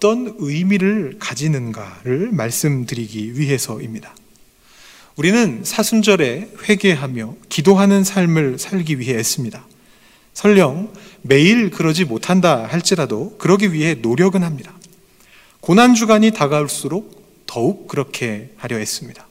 어떤 0.00 0.34
의미를 0.38 1.16
가지는가를 1.18 2.30
말씀드리기 2.32 3.38
위해서입니다. 3.38 4.16
우리는 5.14 5.60
사순절에 5.62 6.52
회개하며 6.66 7.34
기도하는 7.50 8.02
삶을 8.02 8.58
살기 8.58 8.98
위해 8.98 9.18
애씁니다. 9.18 9.66
설령 10.32 10.90
매일 11.20 11.68
그러지 11.68 12.06
못한다 12.06 12.64
할지라도 12.64 13.36
그러기 13.36 13.74
위해 13.74 13.92
노력은 13.92 14.42
합니다. 14.42 14.72
고난주간이 15.60 16.30
다가올수록 16.30 17.44
더욱 17.46 17.86
그렇게 17.86 18.52
하려 18.56 18.78
했습니다. 18.78 19.28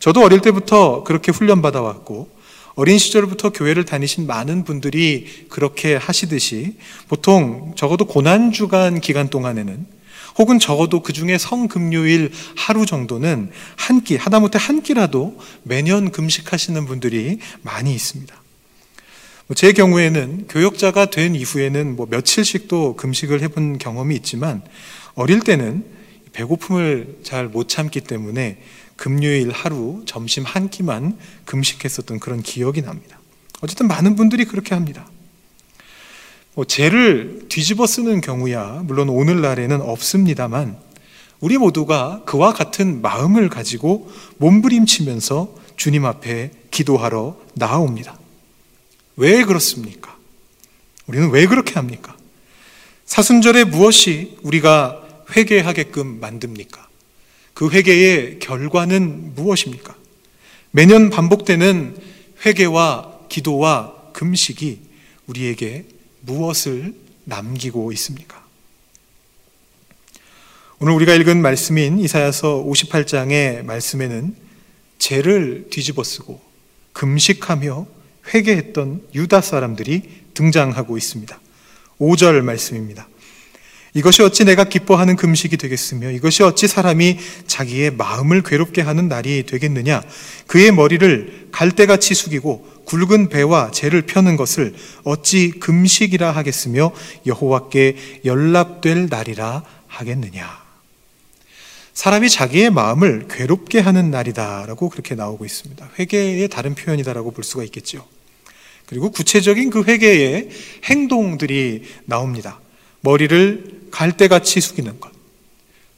저도 0.00 0.24
어릴 0.24 0.40
때부터 0.40 1.04
그렇게 1.04 1.30
훈련받아 1.30 1.82
왔고 1.82 2.28
어린 2.74 2.98
시절부터 2.98 3.50
교회를 3.50 3.84
다니신 3.84 4.26
많은 4.26 4.64
분들이 4.64 5.46
그렇게 5.50 5.94
하시듯이 5.94 6.78
보통 7.06 7.74
적어도 7.76 8.06
고난주간 8.06 9.00
기간 9.00 9.28
동안에는 9.28 9.99
혹은 10.40 10.58
적어도 10.58 11.02
그 11.02 11.12
중에 11.12 11.36
성금요일 11.36 12.32
하루 12.56 12.86
정도는 12.86 13.50
한 13.76 14.02
끼, 14.02 14.16
하다못해 14.16 14.58
한 14.58 14.80
끼라도 14.80 15.38
매년 15.64 16.10
금식하시는 16.10 16.86
분들이 16.86 17.38
많이 17.60 17.94
있습니다. 17.94 18.34
뭐제 19.48 19.74
경우에는 19.74 20.46
교역자가 20.48 21.10
된 21.10 21.34
이후에는 21.34 21.94
뭐 21.94 22.06
며칠씩도 22.08 22.96
금식을 22.96 23.42
해본 23.42 23.76
경험이 23.76 24.16
있지만 24.16 24.62
어릴 25.14 25.40
때는 25.40 25.84
배고픔을 26.32 27.18
잘 27.22 27.48
못 27.48 27.68
참기 27.68 28.00
때문에 28.00 28.62
금요일 28.96 29.50
하루 29.50 30.04
점심 30.06 30.44
한 30.44 30.70
끼만 30.70 31.18
금식했었던 31.44 32.18
그런 32.18 32.42
기억이 32.42 32.80
납니다. 32.80 33.20
어쨌든 33.60 33.88
많은 33.88 34.16
분들이 34.16 34.46
그렇게 34.46 34.74
합니다. 34.74 35.06
뭐 36.60 36.66
죄를 36.66 37.46
뒤집어 37.48 37.86
쓰는 37.86 38.20
경우야 38.20 38.82
물론 38.84 39.08
오늘날에는 39.08 39.80
없습니다만 39.80 40.76
우리 41.40 41.56
모두가 41.56 42.22
그와 42.26 42.52
같은 42.52 43.00
마음을 43.00 43.48
가지고 43.48 44.12
몸부림치면서 44.36 45.54
주님 45.76 46.04
앞에 46.04 46.50
기도하러 46.70 47.38
나아옵니다. 47.54 48.18
왜 49.16 49.42
그렇습니까? 49.42 50.14
우리는 51.06 51.30
왜 51.30 51.46
그렇게 51.46 51.72
합니까? 51.76 52.14
사순절에 53.06 53.64
무엇이 53.64 54.36
우리가 54.42 55.00
회개하게끔 55.34 56.20
만듭니까? 56.20 56.86
그 57.54 57.70
회개의 57.70 58.38
결과는 58.38 59.34
무엇입니까? 59.34 59.94
매년 60.72 61.08
반복되는 61.08 61.96
회개와 62.44 63.20
기도와 63.30 63.94
금식이 64.12 64.80
우리에게 65.26 65.99
무엇을 66.30 66.94
남기고 67.24 67.92
있습니까? 67.92 68.40
오늘 70.78 70.94
우리가 70.94 71.14
읽은 71.14 71.42
말씀인 71.42 71.98
이사야서 71.98 72.64
58장의 72.64 73.64
말씀에는 73.64 74.34
죄를 74.98 75.66
뒤집어 75.70 76.04
쓰고 76.04 76.40
금식하며 76.92 77.86
회개했던 78.32 79.08
유다 79.14 79.40
사람들이 79.40 80.02
등장하고 80.34 80.96
있습니다. 80.96 81.38
5절 81.98 82.42
말씀입니다. 82.42 83.08
이것이 83.94 84.22
어찌 84.22 84.44
내가 84.44 84.64
기뻐하는 84.64 85.16
금식이 85.16 85.56
되겠으며 85.56 86.10
이것이 86.10 86.42
어찌 86.42 86.68
사람이 86.68 87.18
자기의 87.46 87.92
마음을 87.92 88.42
괴롭게 88.42 88.82
하는 88.82 89.08
날이 89.08 89.44
되겠느냐 89.44 90.02
그의 90.46 90.72
머리를 90.72 91.48
갈대같이 91.50 92.14
숙이고 92.14 92.84
굵은 92.84 93.28
배와 93.28 93.70
재를 93.72 94.02
펴는 94.02 94.36
것을 94.36 94.74
어찌 95.04 95.50
금식이라 95.50 96.30
하겠으며 96.30 96.92
여호와께 97.26 97.96
연락될 98.24 99.08
날이라 99.10 99.64
하겠느냐 99.88 100.70
사람이 101.92 102.30
자기의 102.30 102.70
마음을 102.70 103.26
괴롭게 103.28 103.80
하는 103.80 104.10
날이다라고 104.10 104.88
그렇게 104.88 105.14
나오고 105.14 105.44
있습니다. 105.44 105.90
회개의 105.98 106.48
다른 106.48 106.74
표현이다라고 106.74 107.32
볼 107.32 107.44
수가 107.44 107.62
있겠죠. 107.64 108.06
그리고 108.86 109.10
구체적인 109.10 109.68
그 109.68 109.82
회개의 109.82 110.48
행동들이 110.84 111.82
나옵니다. 112.06 112.58
머리를 113.02 113.79
갈대같이 113.90 114.60
숙이는 114.60 115.00
것, 115.00 115.10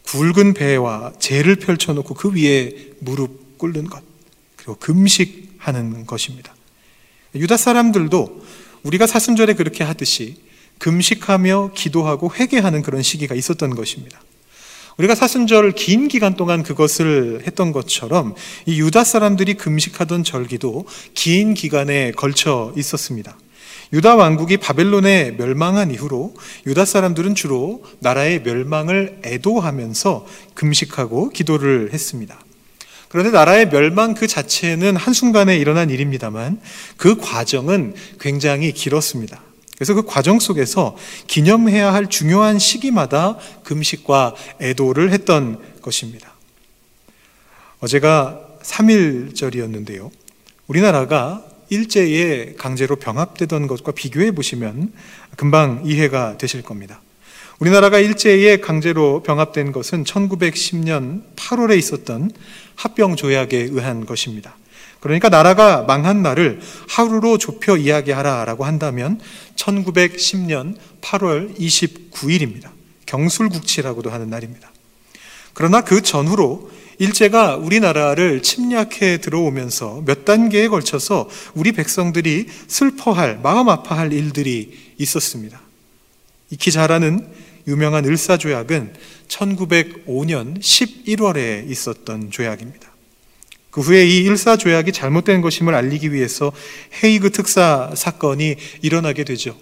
굵은 0.07 0.55
배와 0.55 1.13
재를 1.19 1.57
펼쳐놓고 1.57 2.15
그 2.15 2.35
위에 2.35 2.93
무릎 3.01 3.59
꿇는 3.59 3.85
것, 3.85 4.03
그리고 4.57 4.77
금식하는 4.77 6.07
것입니다. 6.07 6.55
유다 7.35 7.57
사람들도 7.57 8.45
우리가 8.83 9.07
사순절에 9.07 9.55
그렇게 9.55 9.85
하듯이 9.85 10.37
금식하며 10.79 11.73
기도하고 11.75 12.33
회개하는 12.35 12.83
그런 12.83 13.03
시기가 13.03 13.35
있었던 13.35 13.75
것입니다. 13.75 14.21
우리가 14.99 15.15
사순절 15.15 15.73
긴 15.73 16.09
기간 16.09 16.37
동안 16.37 16.63
그것을 16.63 17.43
했던 17.47 17.73
것처럼 17.73 18.35
이 18.67 18.81
유다 18.81 19.05
사람들이 19.05 19.55
금식하던 19.55 20.25
절기도 20.25 20.87
긴 21.15 21.55
기간에 21.55 22.13
걸쳐 22.13 22.73
있었습니다. 22.77 23.37
유다 23.93 24.17
왕국이 24.17 24.57
바벨론에 24.57 25.33
멸망한 25.33 25.91
이후로 25.91 26.35
유다 26.67 26.85
사람들은 26.85 27.35
주로 27.35 27.85
나라의 28.01 28.43
멸망을 28.43 29.21
애도하면서 29.25 30.27
금식하고 30.55 31.29
기도를 31.31 31.93
했습니다. 31.93 32.41
그런데 33.09 33.31
나라의 33.31 33.69
멸망 33.69 34.15
그 34.15 34.27
자체는 34.27 34.97
한순간에 34.97 35.59
일어난 35.59 35.91
일입니다만 35.91 36.61
그 36.97 37.17
과정은 37.19 37.95
굉장히 38.19 38.73
길었습니다. 38.73 39.43
그래서 39.77 39.93
그 39.93 40.05
과정 40.05 40.39
속에서 40.39 40.97
기념해야 41.27 41.93
할 41.93 42.09
중요한 42.09 42.59
시기마다 42.59 43.37
금식과 43.65 44.35
애도를 44.63 45.13
했던 45.13 45.59
것입니다. 45.83 46.33
어제가 47.81 48.41
3일절이었는데요. 48.63 50.11
우리나라가 50.67 51.45
일제에 51.73 52.55
강제로 52.59 52.97
병합되던 52.97 53.67
것과 53.67 53.93
비교해 53.93 54.33
보시면 54.33 54.93
금방 55.37 55.81
이해가 55.87 56.37
되실 56.37 56.61
겁니다. 56.61 57.01
우리나라가 57.61 57.99
일제에 57.99 58.59
강제로 58.59 59.23
병합된 59.23 59.73
것은 59.73 60.05
1910년 60.05 61.23
8월에 61.37 61.79
있었던 61.79 62.31
합병 62.75 63.17
조약에 63.17 63.57
의한 63.71 64.05
것입니다. 64.05 64.55
그러니까 65.01 65.31
나라가 65.31 65.83
망한 65.83 66.23
날을 66.23 66.61
하루로 66.89 67.39
좁혀 67.39 67.79
이야기하라라고 67.79 68.65
한다면 68.65 69.19
1910년 69.57 70.77
8월 71.01 71.59
29일입니다. 71.59 72.69
경술국치라고도 73.07 74.11
하는 74.11 74.29
날입니다. 74.29 74.71
그러나 75.55 75.81
그 75.81 76.03
전후로 76.03 76.71
일제가 76.99 77.57
우리나라를 77.57 78.43
침략해 78.43 79.19
들어오면서 79.21 80.03
몇 80.07 80.25
단계에 80.25 80.69
걸쳐서 80.69 81.29
우리 81.55 81.73
백성들이 81.73 82.47
슬퍼할, 82.67 83.41
마음 83.43 83.69
아파할 83.69 84.13
일들이 84.13 84.93
있었습니다. 84.99 85.61
익히 86.51 86.71
잘 86.71 86.93
아는 86.93 87.27
유명한 87.67 88.05
을사조약은 88.05 88.95
1905년 89.29 90.61
11월에 90.61 91.71
있었던 91.71 92.31
조약입니다. 92.31 92.93
그 93.71 93.81
후에 93.81 94.07
이 94.07 94.19
일사조약이 94.25 94.93
잘못된 94.93 95.41
것임을 95.41 95.75
알리기 95.75 96.13
위해서 96.13 96.53
헤이그 97.03 97.31
특사 97.31 97.91
사건이 97.95 98.57
일어나게 98.83 99.25
되죠. 99.25 99.57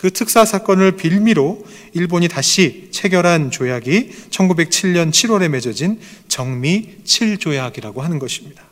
그 0.00 0.10
특사 0.10 0.46
사건을 0.46 0.92
빌미로 0.92 1.62
일본이 1.92 2.26
다시 2.26 2.88
체결한 2.90 3.50
조약이 3.50 4.10
1907년 4.30 5.10
7월에 5.10 5.48
맺어진 5.48 6.00
정미 6.26 6.96
7조약이라고 7.04 7.98
하는 7.98 8.18
것입니다. 8.18 8.69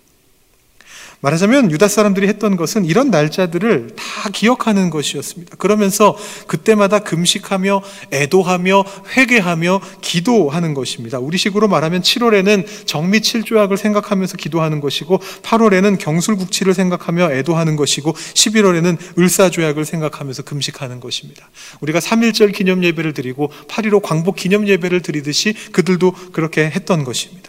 말하자면 1.20 1.72
유다 1.72 1.88
사람들이 1.88 2.28
했던 2.28 2.56
것은 2.56 2.84
이런 2.84 3.10
날짜들을 3.10 3.96
다 3.96 4.30
기억하는 4.30 4.88
것이었습니다. 4.90 5.56
그러면서 5.56 6.16
그때마다 6.46 7.00
금식하며 7.00 7.82
애도하며 8.12 8.84
회개하며 9.16 9.80
기도하는 10.00 10.74
것입니다. 10.74 11.18
우리식으로 11.18 11.66
말하면 11.66 12.02
7월에는 12.02 12.86
정미 12.86 13.18
7조약을 13.18 13.76
생각하면서 13.76 14.36
기도하는 14.36 14.80
것이고 14.80 15.18
8월에는 15.42 15.98
경술국치를 15.98 16.74
생각하며 16.74 17.32
애도하는 17.32 17.74
것이고 17.74 18.12
11월에는 18.12 19.18
을사조약을 19.18 19.84
생각하면서 19.84 20.42
금식하는 20.42 21.00
것입니다. 21.00 21.50
우리가 21.80 21.98
3.1절 21.98 22.54
기념 22.54 22.84
예배를 22.84 23.12
드리고 23.12 23.50
8.15 23.66 24.02
광복 24.02 24.36
기념 24.36 24.68
예배를 24.68 25.02
드리듯이 25.02 25.54
그들도 25.72 26.12
그렇게 26.32 26.70
했던 26.70 27.02
것입니다. 27.02 27.47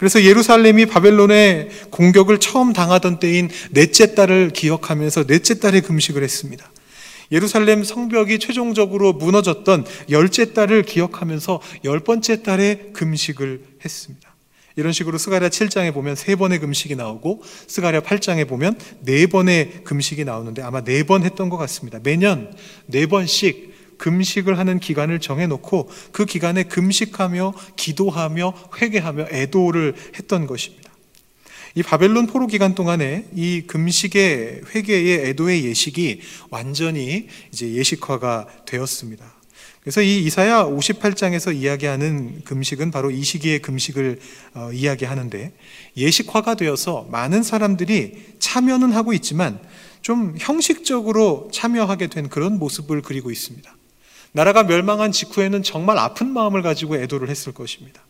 그래서 0.00 0.24
예루살렘이 0.24 0.86
바벨론의 0.86 1.68
공격을 1.90 2.40
처음 2.40 2.72
당하던 2.72 3.18
때인 3.18 3.50
넷째 3.72 4.14
달을 4.14 4.48
기억하면서 4.48 5.26
넷째 5.26 5.60
달에 5.60 5.82
금식을 5.82 6.22
했습니다. 6.22 6.72
예루살렘 7.30 7.84
성벽이 7.84 8.38
최종적으로 8.38 9.12
무너졌던 9.12 9.84
열째 10.08 10.54
달을 10.54 10.84
기억하면서 10.84 11.60
열 11.84 12.00
번째 12.00 12.42
달에 12.42 12.92
금식을 12.94 13.60
했습니다. 13.84 14.34
이런 14.76 14.94
식으로 14.94 15.18
스가랴 15.18 15.50
7장에 15.50 15.92
보면 15.92 16.16
세 16.16 16.34
번의 16.34 16.60
금식이 16.60 16.96
나오고 16.96 17.42
스가랴 17.66 18.00
8장에 18.00 18.48
보면 18.48 18.78
네 19.00 19.26
번의 19.26 19.82
금식이 19.84 20.24
나오는데 20.24 20.62
아마 20.62 20.82
네 20.82 21.02
번 21.02 21.24
했던 21.24 21.50
것 21.50 21.58
같습니다. 21.58 21.98
매년 22.02 22.50
네 22.86 23.04
번씩 23.04 23.69
금식을 24.00 24.58
하는 24.58 24.80
기간을 24.80 25.20
정해놓고 25.20 25.90
그 26.10 26.24
기간에 26.24 26.64
금식하며 26.64 27.52
기도하며 27.76 28.54
회개하며 28.80 29.26
애도를 29.30 29.94
했던 30.16 30.46
것입니다. 30.46 30.90
이 31.74 31.82
바벨론 31.84 32.26
포로 32.26 32.46
기간 32.48 32.74
동안에 32.74 33.26
이 33.34 33.62
금식의 33.66 34.62
회개의 34.74 35.28
애도의 35.28 35.66
예식이 35.66 36.20
완전히 36.48 37.28
이제 37.52 37.72
예식화가 37.72 38.48
되었습니다. 38.66 39.24
그래서 39.82 40.02
이 40.02 40.24
이사야 40.24 40.64
58장에서 40.64 41.54
이야기하는 41.54 42.42
금식은 42.44 42.90
바로 42.90 43.10
이 43.10 43.22
시기의 43.22 43.60
금식을 43.60 44.18
어, 44.54 44.70
이야기하는데 44.72 45.52
예식화가 45.96 46.54
되어서 46.56 47.06
많은 47.10 47.42
사람들이 47.42 48.34
참여는 48.38 48.92
하고 48.92 49.12
있지만 49.12 49.60
좀 50.02 50.34
형식적으로 50.38 51.48
참여하게 51.52 52.08
된 52.08 52.28
그런 52.28 52.58
모습을 52.58 53.00
그리고 53.02 53.30
있습니다. 53.30 53.79
나라가 54.32 54.62
멸망한 54.62 55.12
직후에는 55.12 55.62
정말 55.62 55.98
아픈 55.98 56.28
마음을 56.28 56.62
가지고 56.62 56.96
애도를 56.96 57.28
했을 57.28 57.52
것입니다. 57.52 58.02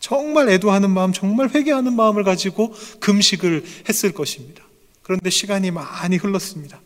정말 0.00 0.48
애도하는 0.48 0.90
마음, 0.90 1.12
정말 1.12 1.50
회개하는 1.50 1.94
마음을 1.94 2.22
가지고 2.22 2.72
금식을 3.00 3.64
했을 3.88 4.12
것입니다. 4.12 4.62
그런데 5.02 5.30
시간이 5.30 5.70
많이 5.70 6.16
흘렀습니다. 6.16 6.80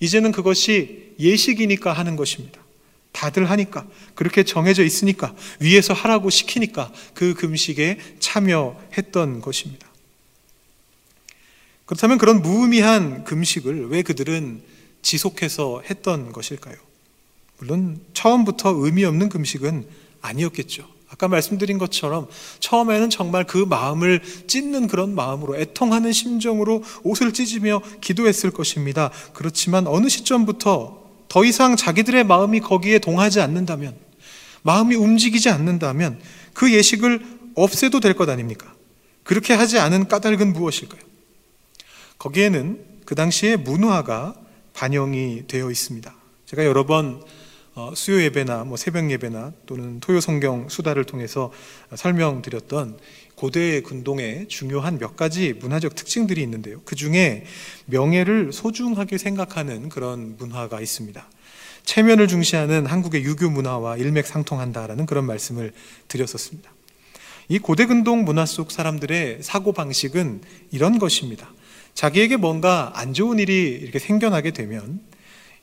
이제는 0.00 0.32
그것이 0.32 1.14
예식이니까 1.18 1.92
하는 1.92 2.16
것입니다. 2.16 2.60
다들 3.12 3.50
하니까, 3.50 3.86
그렇게 4.14 4.44
정해져 4.44 4.84
있으니까, 4.84 5.34
위에서 5.60 5.92
하라고 5.92 6.30
시키니까 6.30 6.92
그 7.14 7.34
금식에 7.34 7.98
참여했던 8.20 9.40
것입니다. 9.40 9.88
그렇다면 11.84 12.18
그런 12.18 12.42
무의미한 12.42 13.24
금식을 13.24 13.88
왜 13.88 14.02
그들은 14.02 14.62
지속해서 15.02 15.82
했던 15.88 16.32
것일까요? 16.32 16.76
물론 17.58 18.00
처음부터 18.14 18.70
의미 18.76 19.04
없는 19.04 19.28
금식은 19.28 19.86
아니었겠죠. 20.20 20.86
아까 21.10 21.26
말씀드린 21.26 21.78
것처럼 21.78 22.28
처음에는 22.60 23.10
정말 23.10 23.44
그 23.44 23.56
마음을 23.58 24.20
찢는 24.46 24.88
그런 24.88 25.14
마음으로 25.14 25.56
애통하는 25.56 26.12
심정으로 26.12 26.82
옷을 27.02 27.32
찢으며 27.32 27.80
기도했을 28.00 28.50
것입니다. 28.50 29.10
그렇지만 29.32 29.86
어느 29.86 30.08
시점부터 30.08 31.08
더 31.28 31.44
이상 31.44 31.76
자기들의 31.76 32.24
마음이 32.24 32.60
거기에 32.60 32.98
동하지 32.98 33.40
않는다면, 33.40 33.96
마음이 34.62 34.94
움직이지 34.96 35.48
않는다면 35.50 36.20
그 36.52 36.72
예식을 36.72 37.24
없애도 37.54 38.00
될 38.00 38.14
것 38.14 38.28
아닙니까? 38.28 38.72
그렇게 39.24 39.54
하지 39.54 39.78
않은 39.78 40.08
까닭은 40.08 40.52
무엇일까요? 40.52 41.00
거기에는 42.18 42.84
그 43.04 43.14
당시에 43.14 43.56
문화가 43.56 44.34
반영이 44.74 45.44
되어 45.48 45.70
있습니다. 45.70 46.14
제가 46.46 46.64
여러 46.64 46.86
번 46.86 47.20
어, 47.22 47.26
수요 47.94 48.22
예배나 48.22 48.64
뭐 48.64 48.76
새벽 48.76 49.10
예배나 49.10 49.52
또는 49.66 50.00
토요 50.00 50.20
성경 50.20 50.68
수다를 50.68 51.04
통해서 51.04 51.52
설명드렸던 51.94 52.98
고대 53.34 53.80
근동의 53.82 54.48
중요한 54.48 54.98
몇 54.98 55.16
가지 55.16 55.52
문화적 55.52 55.94
특징들이 55.94 56.42
있는데요. 56.42 56.80
그 56.84 56.96
중에 56.96 57.44
명예를 57.86 58.52
소중하게 58.52 59.18
생각하는 59.18 59.88
그런 59.88 60.36
문화가 60.36 60.80
있습니다. 60.80 61.28
체면을 61.84 62.28
중시하는 62.28 62.86
한국의 62.86 63.22
유교 63.24 63.48
문화와 63.48 63.96
일맥상통한다라는 63.96 65.06
그런 65.06 65.24
말씀을 65.24 65.72
드렸었습니다. 66.08 66.70
이 67.48 67.58
고대 67.58 67.86
근동 67.86 68.24
문화 68.24 68.44
속 68.44 68.70
사람들의 68.70 69.38
사고 69.42 69.72
방식은 69.72 70.42
이런 70.70 70.98
것입니다. 70.98 71.50
자기에게 71.94 72.36
뭔가 72.36 72.92
안 72.94 73.14
좋은 73.14 73.38
일이 73.38 73.70
이렇게 73.70 73.98
생겨나게 73.98 74.50
되면 74.50 75.00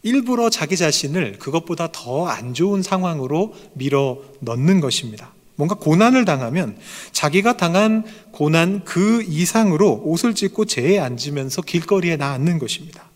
일부러 0.05 0.51
자기 0.51 0.77
자신을 0.77 1.39
그것보다 1.39 1.91
더 1.91 2.27
안 2.27 2.53
좋은 2.53 2.83
상황으로 2.83 3.55
밀어 3.73 4.19
넣는 4.39 4.79
것입니다. 4.79 5.33
뭔가 5.55 5.75
고난을 5.75 6.25
당하면 6.25 6.77
자기가 7.11 7.57
당한 7.57 8.03
고난 8.31 8.83
그 8.83 9.23
이상으로 9.23 10.01
옷을 10.03 10.35
찢고 10.35 10.65
재에 10.65 10.99
앉으면서 10.99 11.61
길거리에 11.61 12.17
나앉는 12.17 12.59
것입니다. 12.59 13.09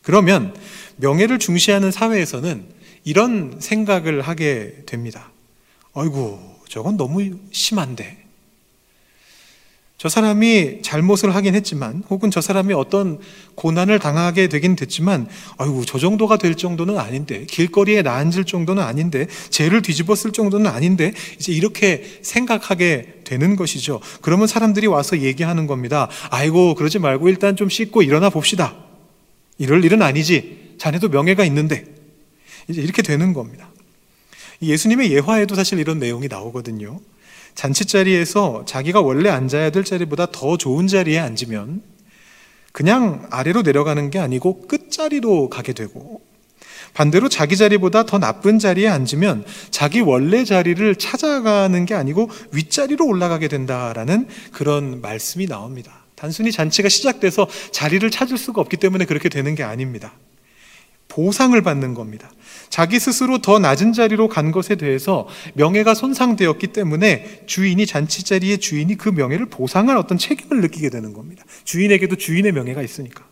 그러면 0.00 0.54
명예를 0.96 1.38
중시하는 1.38 1.90
사회에서는 1.90 2.64
이런 3.04 3.56
생각을 3.60 4.22
하게 4.22 4.84
됩니다. 4.86 5.30
아이고, 5.94 6.40
저건 6.68 6.96
너무 6.96 7.36
심한데. 7.50 8.24
저 10.02 10.08
사람이 10.08 10.82
잘못을 10.82 11.32
하긴 11.32 11.54
했지만 11.54 12.02
혹은 12.10 12.32
저 12.32 12.40
사람이 12.40 12.74
어떤 12.74 13.20
고난을 13.54 14.00
당하게 14.00 14.48
되긴 14.48 14.74
됐지만 14.74 15.28
아이고 15.58 15.84
저 15.84 16.00
정도가 16.00 16.38
될 16.38 16.56
정도는 16.56 16.98
아닌데 16.98 17.46
길거리에 17.48 18.02
나앉을 18.02 18.42
정도는 18.42 18.82
아닌데 18.82 19.28
죄를 19.50 19.80
뒤집었을 19.80 20.32
정도는 20.32 20.68
아닌데 20.68 21.14
이제 21.38 21.52
이렇게 21.52 22.02
생각하게 22.20 23.20
되는 23.22 23.54
것이죠. 23.54 24.00
그러면 24.22 24.48
사람들이 24.48 24.88
와서 24.88 25.20
얘기하는 25.20 25.68
겁니다. 25.68 26.08
아이고 26.30 26.74
그러지 26.74 26.98
말고 26.98 27.28
일단 27.28 27.54
좀 27.54 27.68
씻고 27.68 28.02
일어나 28.02 28.28
봅시다. 28.28 28.74
이럴 29.58 29.84
일은 29.84 30.02
아니지. 30.02 30.74
자네도 30.78 31.10
명예가 31.10 31.44
있는데 31.44 31.84
이제 32.66 32.82
이렇게 32.82 33.02
되는 33.02 33.32
겁니다. 33.32 33.70
예수님의 34.62 35.12
예화에도 35.12 35.54
사실 35.54 35.78
이런 35.78 36.00
내용이 36.00 36.26
나오거든요. 36.26 36.98
잔치 37.54 37.84
자리에서 37.84 38.64
자기가 38.66 39.00
원래 39.00 39.28
앉아야 39.28 39.70
될 39.70 39.84
자리보다 39.84 40.26
더 40.32 40.56
좋은 40.56 40.86
자리에 40.86 41.18
앉으면 41.18 41.82
그냥 42.72 43.26
아래로 43.30 43.62
내려가는 43.62 44.10
게 44.10 44.18
아니고 44.18 44.66
끝자리로 44.66 45.50
가게 45.50 45.72
되고 45.72 46.20
반대로 46.94 47.28
자기 47.28 47.56
자리보다 47.56 48.04
더 48.04 48.18
나쁜 48.18 48.58
자리에 48.58 48.88
앉으면 48.88 49.44
자기 49.70 50.00
원래 50.00 50.44
자리를 50.44 50.94
찾아가는 50.96 51.84
게 51.86 51.94
아니고 51.94 52.30
윗자리로 52.52 53.06
올라가게 53.06 53.48
된다라는 53.48 54.28
그런 54.52 55.00
말씀이 55.00 55.46
나옵니다. 55.46 56.04
단순히 56.14 56.52
잔치가 56.52 56.88
시작돼서 56.88 57.48
자리를 57.72 58.08
찾을 58.10 58.36
수가 58.36 58.60
없기 58.60 58.76
때문에 58.76 59.06
그렇게 59.06 59.28
되는 59.28 59.54
게 59.54 59.62
아닙니다. 59.62 60.12
보상을 61.12 61.60
받는 61.60 61.92
겁니다. 61.92 62.30
자기 62.70 62.98
스스로 62.98 63.42
더 63.42 63.58
낮은 63.58 63.92
자리로 63.92 64.28
간 64.28 64.50
것에 64.50 64.76
대해서 64.76 65.28
명예가 65.54 65.92
손상되었기 65.92 66.68
때문에 66.68 67.42
주인이 67.44 67.84
잔치 67.84 68.24
자리의 68.24 68.58
주인이 68.58 68.96
그 68.96 69.10
명예를 69.10 69.46
보상할 69.46 69.98
어떤 69.98 70.16
책임을 70.16 70.62
느끼게 70.62 70.88
되는 70.88 71.12
겁니다. 71.12 71.44
주인에게도 71.64 72.16
주인의 72.16 72.52
명예가 72.52 72.82
있으니까. 72.82 73.31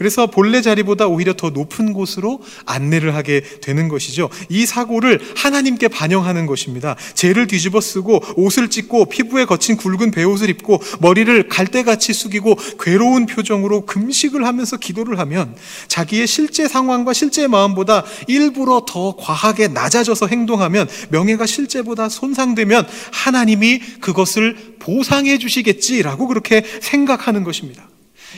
그래서 0.00 0.28
본래 0.28 0.62
자리보다 0.62 1.08
오히려 1.08 1.34
더 1.34 1.50
높은 1.50 1.92
곳으로 1.92 2.40
안내를 2.64 3.14
하게 3.14 3.42
되는 3.60 3.88
것이죠. 3.88 4.30
이 4.48 4.64
사고를 4.64 5.20
하나님께 5.36 5.88
반영하는 5.88 6.46
것입니다. 6.46 6.96
죄를 7.12 7.46
뒤집어 7.46 7.82
쓰고 7.82 8.22
옷을 8.36 8.70
찢고 8.70 9.10
피부에 9.10 9.44
거친 9.44 9.76
굵은 9.76 10.10
베옷을 10.10 10.48
입고 10.48 10.80
머리를 11.00 11.48
갈대같이 11.50 12.14
숙이고 12.14 12.56
괴로운 12.80 13.26
표정으로 13.26 13.84
금식을 13.84 14.46
하면서 14.46 14.78
기도를 14.78 15.18
하면 15.18 15.54
자기의 15.88 16.26
실제 16.26 16.66
상황과 16.66 17.12
실제 17.12 17.46
마음보다 17.46 18.02
일부러 18.26 18.86
더 18.88 19.14
과하게 19.16 19.68
낮아져서 19.68 20.28
행동하면 20.28 20.88
명예가 21.10 21.44
실제보다 21.44 22.08
손상되면 22.08 22.88
하나님이 23.12 23.80
그것을 24.00 24.76
보상해 24.78 25.36
주시겠지라고 25.36 26.26
그렇게 26.26 26.64
생각하는 26.80 27.44
것입니다. 27.44 27.90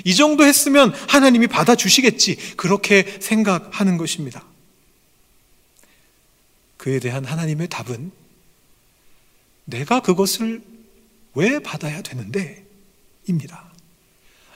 이 0.05 0.15
정도 0.15 0.45
했으면 0.45 0.93
하나님이 1.09 1.47
받아주시겠지. 1.47 2.57
그렇게 2.57 3.19
생각하는 3.21 3.97
것입니다. 3.97 4.45
그에 6.77 6.99
대한 6.99 7.25
하나님의 7.25 7.69
답은 7.69 8.11
내가 9.65 10.01
그것을 10.01 10.63
왜 11.35 11.61
받아야 11.61 12.03
되는데? 12.03 12.65
입니다. 13.27 13.72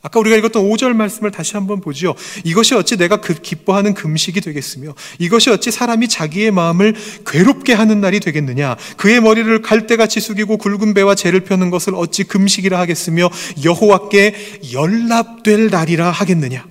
아까 0.07 0.21
우리가 0.21 0.37
읽었던 0.37 0.63
5절 0.63 0.95
말씀을 0.95 1.33
다시 1.33 1.55
한번 1.55 1.81
보죠. 1.81 2.15
이것이 2.45 2.77
어찌 2.77 2.97
내가 2.97 3.17
그 3.17 3.35
기뻐하는 3.35 3.93
금식이 3.93 4.41
되겠으며 4.41 4.95
이것이 5.19 5.51
어찌 5.51 5.73
사람이 5.73 6.07
자기의 6.07 6.53
마음을 6.53 6.95
괴롭게 7.27 7.73
하는 7.73 8.01
날이 8.01 8.21
되겠느냐 8.21 8.77
그의 8.99 9.21
머리를 9.21 9.63
갈대같이 9.63 10.21
숙이고 10.21 10.59
굵은 10.59 10.95
배와 10.95 11.17
재를 11.17 11.41
펴는 11.41 11.71
것을 11.71 11.97
어찌 11.97 12.23
금식이라 12.23 12.79
하겠으며 12.79 13.29
여호와께 13.65 14.61
연락될 14.73 15.71
날이라 15.71 16.09
하겠느냐 16.13 16.65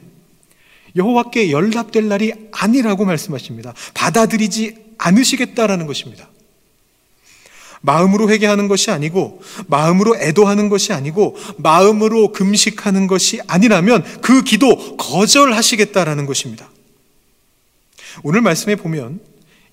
여호와께 0.95 1.51
연락될 1.51 2.07
날이 2.07 2.31
아니라고 2.53 3.03
말씀하십니다. 3.03 3.73
받아들이지 3.95 4.77
않으시겠다라는 4.97 5.87
것입니다. 5.87 6.29
마음으로 7.85 8.29
회개하는 8.29 8.67
것이 8.67 8.91
아니고 8.91 9.41
마음으로 9.67 10.17
애도하는 10.17 10.69
것이 10.69 10.91
아니고 10.91 11.37
마음으로 11.57 12.31
금식하는 12.31 13.07
것이 13.07 13.39
아니라면 13.47 14.03
그 14.21 14.43
기도 14.43 14.97
거절하시겠다라는 14.97 16.25
것입니다. 16.25 16.69
오늘 18.23 18.41
말씀에 18.41 18.75
보면 18.75 19.19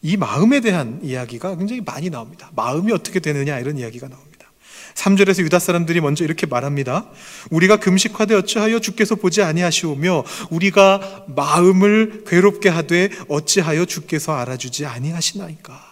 이 0.03 0.17
마음에 0.17 0.61
대한 0.61 1.01
이야기가 1.03 1.57
굉장히 1.57 1.81
많이 1.81 2.11
나옵니다. 2.11 2.51
마음이 2.55 2.93
어떻게 2.93 3.21
되느냐 3.21 3.59
이런 3.59 3.79
이야기가 3.79 4.09
나옵니다. 4.09 4.33
3절에서 4.95 5.43
유다 5.45 5.59
사람들이 5.59 6.01
먼저 6.01 6.25
이렇게 6.25 6.47
말합니다. 6.47 7.07
우리가 7.51 7.77
금식하되 7.79 8.35
어찌하여 8.35 8.81
주께서 8.81 9.15
보지 9.15 9.43
아니하시오며 9.43 10.25
우리가 10.51 11.25
마음을 11.29 12.25
괴롭게 12.27 12.69
하되 12.69 13.09
어찌하여 13.29 13.87
주께서 13.87 14.35
알아주지 14.35 14.85
아니하시나이까. 14.85 15.92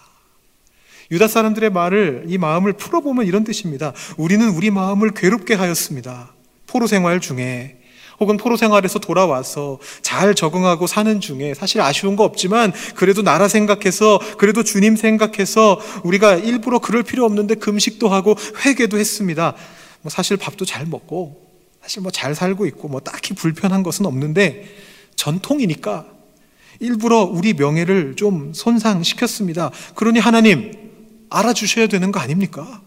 유다 1.11 1.27
사람들의 1.27 1.71
말을 1.71 2.23
이 2.27 2.37
마음을 2.37 2.73
풀어보면 2.73 3.25
이런 3.25 3.43
뜻입니다. 3.43 3.93
우리는 4.17 4.47
우리 4.49 4.71
마음을 4.71 5.11
괴롭게 5.11 5.53
하였습니다. 5.53 6.33
포로 6.67 6.87
생활 6.87 7.19
중에 7.19 7.77
혹은 8.19 8.37
포로 8.37 8.55
생활에서 8.55 8.99
돌아와서 8.99 9.79
잘 10.01 10.35
적응하고 10.35 10.87
사는 10.87 11.19
중에 11.19 11.53
사실 11.53 11.81
아쉬운 11.81 12.15
거 12.15 12.23
없지만 12.23 12.71
그래도 12.95 13.23
나라 13.23 13.47
생각해서 13.47 14.19
그래도 14.37 14.63
주님 14.63 14.95
생각해서 14.95 15.81
우리가 16.03 16.35
일부러 16.35 16.79
그럴 16.79 17.03
필요 17.03 17.25
없는데 17.25 17.55
금식도 17.55 18.07
하고 18.07 18.35
회개도 18.63 18.97
했습니다. 18.97 19.55
뭐 20.01 20.09
사실 20.09 20.37
밥도 20.37 20.65
잘 20.65 20.85
먹고 20.85 21.41
사실 21.81 22.01
뭐 22.03 22.11
잘 22.11 22.35
살고 22.35 22.67
있고 22.67 22.87
뭐 22.87 23.01
딱히 23.01 23.33
불편한 23.33 23.81
것은 23.83 24.05
없는데 24.05 24.65
전통이니까 25.15 26.05
일부러 26.79 27.21
우리 27.23 27.53
명예를 27.53 28.15
좀 28.15 28.53
손상시켰습니다. 28.53 29.71
그러니 29.95 30.19
하나님 30.19 30.80
알아주셔야 31.31 31.87
되는 31.87 32.11
거 32.11 32.19
아닙니까? 32.19 32.81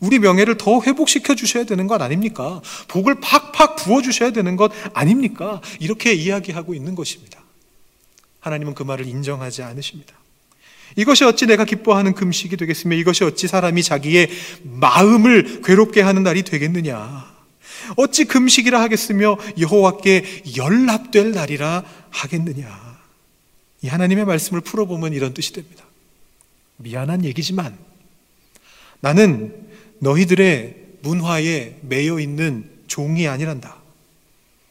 우리 0.00 0.18
명예를 0.18 0.56
더 0.56 0.80
회복시켜 0.80 1.34
주셔야 1.34 1.64
되는 1.64 1.86
것 1.86 2.00
아닙니까? 2.00 2.60
복을 2.88 3.20
팍팍 3.20 3.76
부어 3.76 4.02
주셔야 4.02 4.30
되는 4.30 4.56
것 4.56 4.72
아닙니까? 4.92 5.60
이렇게 5.80 6.12
이야기하고 6.12 6.74
있는 6.74 6.94
것입니다. 6.94 7.40
하나님은 8.40 8.74
그 8.74 8.82
말을 8.82 9.06
인정하지 9.06 9.62
않으십니다. 9.62 10.14
이것이 10.96 11.24
어찌 11.24 11.46
내가 11.46 11.64
기뻐하는 11.64 12.14
금식이 12.14 12.56
되겠으며 12.56 12.96
이것이 12.96 13.24
어찌 13.24 13.48
사람이 13.48 13.82
자기의 13.82 14.28
마음을 14.62 15.62
괴롭게 15.62 16.02
하는 16.02 16.22
날이 16.22 16.42
되겠느냐? 16.42 17.34
어찌 17.96 18.24
금식이라 18.24 18.80
하겠으며 18.80 19.36
여호와께 19.58 20.44
연락될 20.56 21.32
날이라 21.32 21.84
하겠느냐? 22.10 22.98
이 23.82 23.88
하나님의 23.88 24.24
말씀을 24.24 24.60
풀어보면 24.60 25.12
이런 25.12 25.34
뜻이 25.34 25.52
됩니다. 25.52 25.83
미안한 26.76 27.24
얘기지만 27.24 27.76
나는 29.00 29.54
너희들의 29.98 30.76
문화에 31.02 31.76
매여 31.82 32.20
있는 32.20 32.68
종이 32.86 33.28
아니란다. 33.28 33.76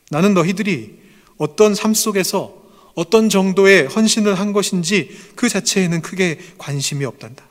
나는 0.09 0.33
너희들이 0.33 0.99
어떤 1.37 1.75
삶 1.75 1.93
속에서 1.93 2.63
어떤 2.95 3.29
정도의 3.29 3.87
헌신을 3.87 4.35
한 4.35 4.53
것인지 4.53 5.09
그 5.35 5.49
자체에는 5.49 6.01
크게 6.01 6.39
관심이 6.57 7.05
없단다. 7.05 7.43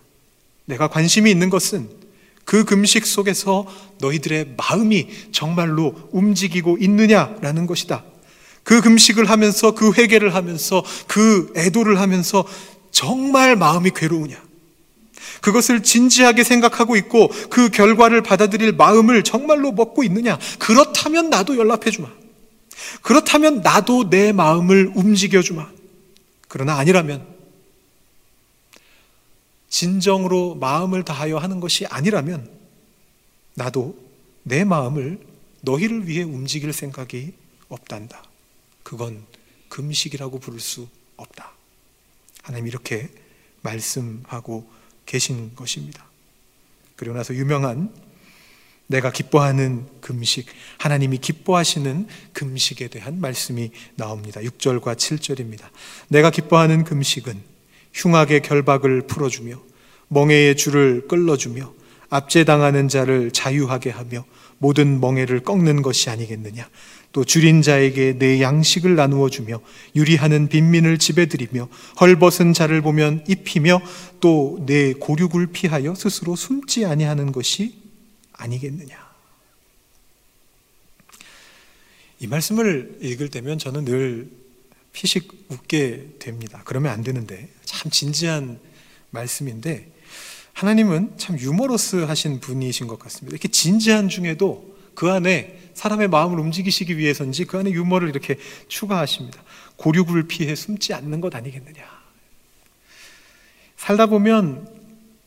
내가 0.66 0.88
관심이 0.88 1.30
있는 1.30 1.50
것은 1.50 1.88
그 2.44 2.64
금식 2.64 3.06
속에서 3.06 3.66
너희들의 3.98 4.54
마음이 4.56 5.08
정말로 5.32 5.94
움직이고 6.12 6.78
있느냐라는 6.80 7.66
것이다. 7.66 8.04
그 8.62 8.80
금식을 8.80 9.28
하면서 9.28 9.74
그 9.74 9.92
회개를 9.92 10.34
하면서 10.34 10.84
그 11.08 11.52
애도를 11.56 12.00
하면서 12.00 12.44
정말 12.92 13.56
마음이 13.56 13.90
괴로우냐. 13.90 14.40
그것을 15.40 15.82
진지하게 15.82 16.44
생각하고 16.44 16.94
있고 16.96 17.28
그 17.50 17.68
결과를 17.70 18.22
받아들일 18.22 18.72
마음을 18.72 19.24
정말로 19.24 19.72
먹고 19.72 20.04
있느냐. 20.04 20.38
그렇다면 20.60 21.30
나도 21.30 21.56
연락해 21.56 21.90
주마. 21.90 22.08
그렇다면 23.02 23.62
나도 23.62 24.08
내 24.08 24.32
마음을 24.32 24.92
움직여 24.94 25.42
주마. 25.42 25.68
그러나 26.46 26.76
아니라면 26.78 27.26
진정으로 29.68 30.54
마음을 30.56 31.02
다하여 31.02 31.38
하는 31.38 31.58
것이 31.58 31.86
아니라면 31.86 32.48
나도 33.54 33.96
내 34.42 34.64
마음을 34.64 35.18
너희를 35.62 36.06
위해 36.06 36.22
움직일 36.22 36.72
생각이 36.72 37.32
없단다. 37.68 38.22
그건 38.82 39.24
금식이라고 39.70 40.40
부를 40.40 40.60
수 40.60 40.86
없다. 41.16 41.52
하나님 42.42 42.66
이렇게 42.66 43.08
말씀하고 43.62 44.70
계신 45.06 45.54
것입니다. 45.54 46.04
그리고 46.96 47.16
나서 47.16 47.34
유명한 47.34 47.92
내가 48.88 49.10
기뻐하는 49.10 49.86
금식, 50.00 50.46
하나님이 50.78 51.18
기뻐하시는 51.18 52.06
금식에 52.34 52.88
대한 52.88 53.20
말씀이 53.20 53.70
나옵니다. 53.94 54.40
6절과 54.40 54.96
7절입니다. 54.96 55.64
내가 56.08 56.30
기뻐하는 56.30 56.84
금식은 56.84 57.40
흉악의 57.94 58.42
결박을 58.42 59.06
풀어주며 59.06 59.60
멍에의 60.08 60.56
줄을 60.56 61.08
끌어주며 61.08 61.72
압제당하는 62.10 62.88
자를 62.88 63.30
자유하게 63.30 63.90
하며 63.90 64.24
모든 64.58 65.00
멍에를 65.00 65.40
꺾는 65.40 65.80
것이 65.80 66.10
아니겠느냐. 66.10 66.68
또 67.12 67.24
줄인 67.24 67.60
자에게 67.62 68.18
내 68.18 68.40
양식을 68.40 68.96
나누어 68.96 69.28
주며 69.28 69.60
유리하는 69.94 70.48
빈민을 70.48 70.98
집에 70.98 71.26
들이며 71.26 71.68
헐벗은 72.00 72.54
자를 72.54 72.80
보면 72.80 73.24
입히며 73.28 73.80
또 74.20 74.58
내 74.66 74.92
고륙을 74.94 75.48
피하여 75.48 75.94
스스로 75.94 76.36
숨지 76.36 76.84
아니하는 76.86 77.32
것이 77.32 77.74
아니겠느냐. 78.32 79.12
이 82.20 82.26
말씀을 82.26 82.98
읽을 83.00 83.28
때면 83.28 83.58
저는 83.58 83.84
늘 83.84 84.30
피식 84.92 85.46
웃게 85.48 86.10
됩니다. 86.18 86.62
그러면 86.64 86.92
안 86.92 87.02
되는데 87.02 87.48
참 87.64 87.90
진지한 87.90 88.60
말씀인데 89.10 89.90
하나님은 90.52 91.14
참 91.16 91.38
유머러스 91.38 91.96
하신 91.96 92.40
분이신 92.40 92.86
것 92.86 92.98
같습니다. 92.98 93.34
이렇게 93.34 93.48
진지한 93.48 94.08
중에도 94.08 94.76
그 94.94 95.10
안에 95.10 95.58
사람의 95.74 96.08
마음을 96.08 96.38
움직이시기 96.38 96.98
위해서인지 96.98 97.46
그 97.46 97.58
안에 97.58 97.70
유머를 97.70 98.08
이렇게 98.08 98.36
추가하십니다. 98.68 99.42
고륙을 99.76 100.28
피해 100.28 100.54
숨지 100.54 100.94
않는 100.94 101.20
것 101.20 101.34
아니겠느냐. 101.34 101.82
살다 103.76 104.06
보면 104.06 104.68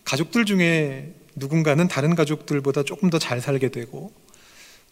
가족들 0.06 0.45
중에 0.45 1.13
누군가는 1.36 1.88
다른 1.88 2.15
가족들보다 2.15 2.84
조금 2.84 3.10
더 3.10 3.19
잘 3.19 3.41
살게 3.41 3.69
되고 3.69 4.13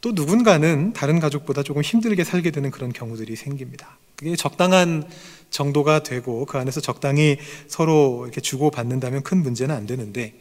또 0.02 0.12
누군가는 0.12 0.92
다른 0.92 1.22
가족보다 1.22 1.64
조금 1.64 1.82
힘들게 1.82 2.26
살게 2.26 2.52
되는 2.52 2.72
그런 2.72 2.92
경우들이 2.92 3.38
생깁니다. 3.38 3.98
그게 4.18 4.36
적당한 4.36 5.10
정도가 5.50 6.04
되고 6.04 6.46
그 6.46 6.58
안에서 6.58 6.82
적당히 6.82 7.38
서로 7.68 8.24
이렇게 8.26 8.42
주고받는다면 8.42 9.24
큰 9.24 9.42
문제는 9.42 9.74
안 9.74 9.86
되는데 9.86 10.34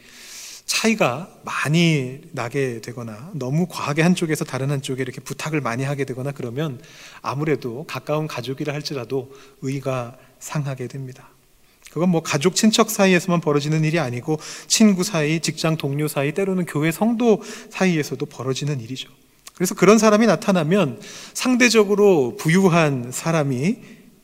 차이가 0.65 1.29
많이 1.43 2.21
나게 2.31 2.81
되거나 2.81 3.31
너무 3.33 3.67
과하게 3.67 4.01
한쪽에서 4.01 4.45
다른 4.45 4.71
한쪽에 4.71 5.01
이렇게 5.01 5.21
부탁을 5.21 5.61
많이 5.61 5.83
하게 5.83 6.05
되거나 6.05 6.31
그러면 6.31 6.81
아무래도 7.21 7.85
가까운 7.85 8.27
가족이라 8.27 8.73
할지라도 8.73 9.31
의가 9.61 10.17
상하게 10.39 10.87
됩니다. 10.87 11.29
그건 11.91 12.09
뭐 12.09 12.23
가족 12.23 12.55
친척 12.55 12.89
사이에서만 12.89 13.39
벌어지는 13.39 13.83
일이 13.83 13.99
아니고 13.99 14.39
친구 14.67 15.03
사이, 15.03 15.39
직장 15.41 15.77
동료 15.77 16.07
사이, 16.07 16.33
때로는 16.33 16.65
교회 16.65 16.91
성도 16.91 17.41
사이에서도 17.69 18.25
벌어지는 18.25 18.81
일이죠. 18.81 19.09
그래서 19.53 19.75
그런 19.75 19.99
사람이 19.99 20.25
나타나면 20.25 20.99
상대적으로 21.33 22.35
부유한 22.37 23.11
사람이 23.11 23.77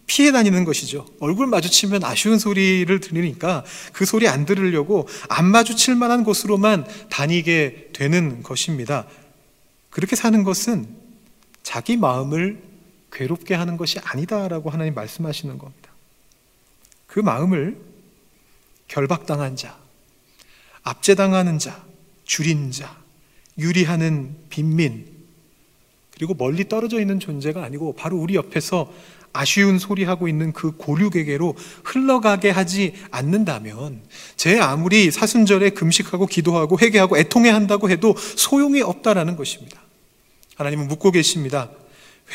피해 0.10 0.32
다니는 0.32 0.66
것이죠. 0.66 1.06
얼굴 1.20 1.46
마주치면 1.46 2.04
아쉬운 2.04 2.40
소리를 2.40 3.00
들으니까 3.00 3.64
그 3.94 4.06
소리 4.06 4.28
안 4.28 4.44
들으려고 4.44 5.08
안 5.30 5.46
마주칠 5.46 5.96
만한 5.96 6.24
곳으로만 6.24 6.88
다니게 7.12 7.92
되는 7.94 8.42
것입니다. 8.42 9.06
그렇게 9.92 10.16
사는 10.16 10.44
것은 10.44 10.88
자기 11.62 11.96
마음을 11.96 12.60
괴롭게 13.12 13.54
하는 13.54 13.78
것이 13.78 14.00
아니다라고 14.00 14.72
하나님 14.72 14.96
말씀하시는 14.96 15.60
겁니다. 15.60 15.92
그 17.06 17.20
마음을 17.20 17.80
결박당한 18.88 19.56
자, 19.56 19.78
압제당하는 20.82 21.60
자, 21.60 21.84
줄인 22.24 22.72
자, 22.72 22.98
유리하는 23.60 24.36
빈민, 24.50 25.06
그리고 26.16 26.34
멀리 26.34 26.68
떨어져 26.68 27.00
있는 27.00 27.20
존재가 27.20 27.64
아니고 27.64 27.94
바로 27.94 28.18
우리 28.18 28.36
옆에서 28.36 28.92
아쉬운 29.34 29.80
소리 29.80 30.04
하고 30.04 30.28
있는 30.28 30.54
그 30.54 30.72
고륙에게로 30.72 31.56
흘러가게 31.84 32.50
하지 32.50 32.94
않는다면 33.12 34.02
제 34.36 34.60
아무리 34.60 35.12
사순절에 35.12 35.72
금식하고 35.72 36.26
기도하고 36.26 36.80
회개하고 36.80 37.18
애통해 37.18 37.50
한다고 37.50 37.90
해도 37.90 38.16
소용이 38.18 38.82
없다라는 38.82 39.36
것입니다. 39.36 39.82
하나님은 40.56 40.88
묻고 40.88 41.12
계십니다. 41.12 41.70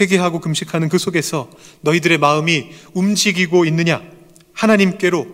회개하고 0.01 0.41
금식하는 0.41 0.89
그 0.89 0.99
속에서 0.99 1.51
너희들의 1.83 2.19
마음이 2.19 2.71
움직이고 2.95 3.65
있느냐? 3.67 4.03
하나님께로 4.53 5.27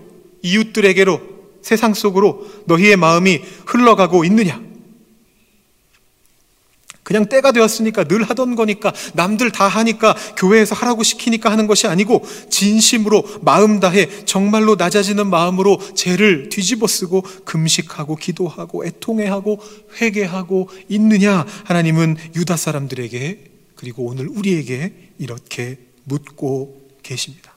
이웃들에게로 0.43 1.21
세상 1.63 1.95
속으로 1.95 2.47
너희의 2.67 2.97
마음이 2.97 3.43
흘러가고 3.67 4.25
있느냐? 4.25 4.70
그냥 7.11 7.27
때가 7.27 7.51
되었으니까 7.51 8.05
늘 8.05 8.23
하던 8.23 8.55
거니까 8.55 8.93
남들 9.15 9.51
다 9.51 9.67
하니까 9.67 10.15
교회에서 10.37 10.77
하라고 10.77 11.03
시키니까 11.03 11.51
하는 11.51 11.67
것이 11.67 11.89
아니고 11.89 12.25
진심으로 12.51 13.25
마음 13.43 13.81
다해 13.81 14.25
정말로 14.27 14.77
낮아지는 14.77 15.27
마음으로 15.27 15.81
죄를 15.97 16.51
뒤집어 16.51 16.87
쓰고 16.87 17.23
금식하고 17.45 18.15
기도하고 18.15 18.87
애통해하고 18.87 19.59
회개하고 20.01 20.69
있느냐 20.89 21.45
하나님은 21.65 22.17
유다 22.37 22.57
사람들에게 22.57 23.45
그리고 23.75 24.05
오늘 24.05 24.29
우리에게 24.29 24.93
이렇게 25.19 25.79
묻고 26.05 26.91
계십니다. 27.03 27.57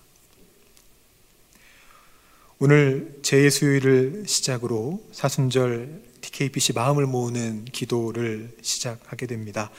오늘 2.58 3.20
제예수요일을 3.22 4.24
시작으로 4.26 5.04
사순절 5.12 6.13
TKPC 6.34 6.74
마음을 6.74 7.06
모으는 7.06 7.66
기도를 7.66 8.56
시작하게 8.62 9.28
됩니다. 9.28 9.70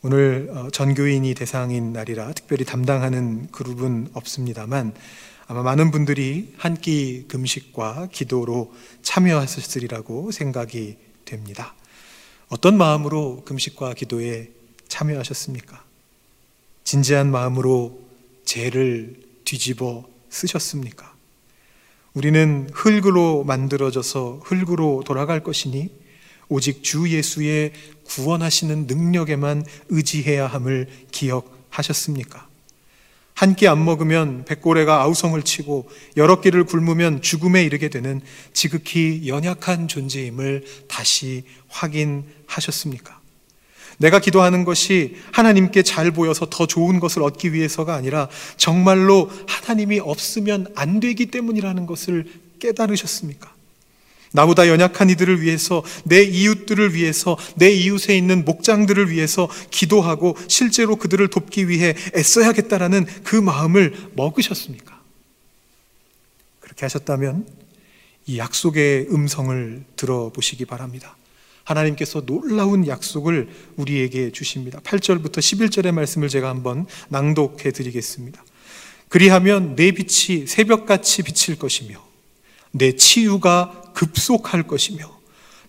오늘 0.00 0.48
어, 0.54 0.70
전교인이 0.70 1.34
대상인 1.34 1.92
날이라 1.92 2.32
특별히 2.32 2.64
담당하는 2.64 3.50
그룹은 3.50 4.10
없습니다만 4.14 4.94
아마 5.48 5.62
많은 5.62 5.90
분들이 5.90 6.54
한 6.56 6.76
끼 6.76 7.24
금식과 7.26 8.08
기도로 8.12 8.72
참여하셨으리라고 9.02 10.30
생각이 10.30 10.96
됩니다. 11.24 11.74
어떤 12.48 12.78
마음으로 12.78 13.42
금식과 13.44 13.94
기도에 13.94 14.50
참여하셨습니까? 14.86 15.84
진지한 16.84 17.30
마음으로 17.30 17.98
죄를 18.44 19.20
뒤집어 19.44 20.08
쓰셨습니까? 20.30 21.07
우리는 22.18 22.68
흙으로 22.72 23.44
만들어져서 23.44 24.40
흙으로 24.42 25.04
돌아갈 25.06 25.44
것이니 25.44 25.88
오직 26.48 26.82
주 26.82 27.08
예수의 27.08 27.70
구원하시는 28.06 28.88
능력에만 28.88 29.64
의지해야 29.88 30.48
함을 30.48 30.88
기억하셨습니까? 31.12 32.48
한 33.34 33.54
끼 33.54 33.68
안 33.68 33.84
먹으면 33.84 34.44
백고래가 34.46 35.00
아우성을 35.02 35.40
치고 35.44 35.88
여러 36.16 36.40
끼를 36.40 36.64
굶으면 36.64 37.22
죽음에 37.22 37.62
이르게 37.62 37.88
되는 37.88 38.20
지극히 38.52 39.28
연약한 39.28 39.86
존재임을 39.86 40.64
다시 40.88 41.44
확인하셨습니까? 41.68 43.20
내가 43.98 44.20
기도하는 44.20 44.64
것이 44.64 45.16
하나님께 45.32 45.82
잘 45.82 46.10
보여서 46.10 46.46
더 46.48 46.66
좋은 46.66 47.00
것을 47.00 47.22
얻기 47.22 47.52
위해서가 47.52 47.94
아니라 47.94 48.28
정말로 48.56 49.30
하나님이 49.46 50.00
없으면 50.00 50.68
안 50.74 51.00
되기 51.00 51.26
때문이라는 51.26 51.86
것을 51.86 52.26
깨달으셨습니까? 52.60 53.54
나보다 54.32 54.68
연약한 54.68 55.08
이들을 55.10 55.40
위해서, 55.40 55.82
내 56.04 56.22
이웃들을 56.22 56.94
위해서, 56.94 57.36
내 57.56 57.70
이웃에 57.70 58.16
있는 58.16 58.44
목장들을 58.44 59.10
위해서 59.10 59.48
기도하고 59.70 60.36
실제로 60.48 60.96
그들을 60.96 61.26
돕기 61.28 61.68
위해 61.68 61.94
애써야겠다라는 62.14 63.06
그 63.24 63.36
마음을 63.36 63.94
먹으셨습니까? 64.14 65.00
그렇게 66.60 66.84
하셨다면 66.84 67.46
이 68.26 68.38
약속의 68.38 69.08
음성을 69.10 69.84
들어보시기 69.96 70.66
바랍니다. 70.66 71.16
하나님께서 71.68 72.22
놀라운 72.22 72.86
약속을 72.86 73.48
우리에게 73.76 74.32
주십니다. 74.32 74.80
8절부터 74.80 75.38
11절의 75.38 75.92
말씀을 75.92 76.28
제가 76.28 76.48
한번 76.48 76.86
낭독해 77.10 77.72
드리겠습니다. 77.72 78.44
그리하면 79.08 79.76
내 79.76 79.92
빛이 79.92 80.46
새벽같이 80.46 81.22
비칠 81.22 81.58
것이며 81.58 82.02
내 82.70 82.96
치유가 82.96 83.92
급속할 83.94 84.64
것이며 84.64 85.18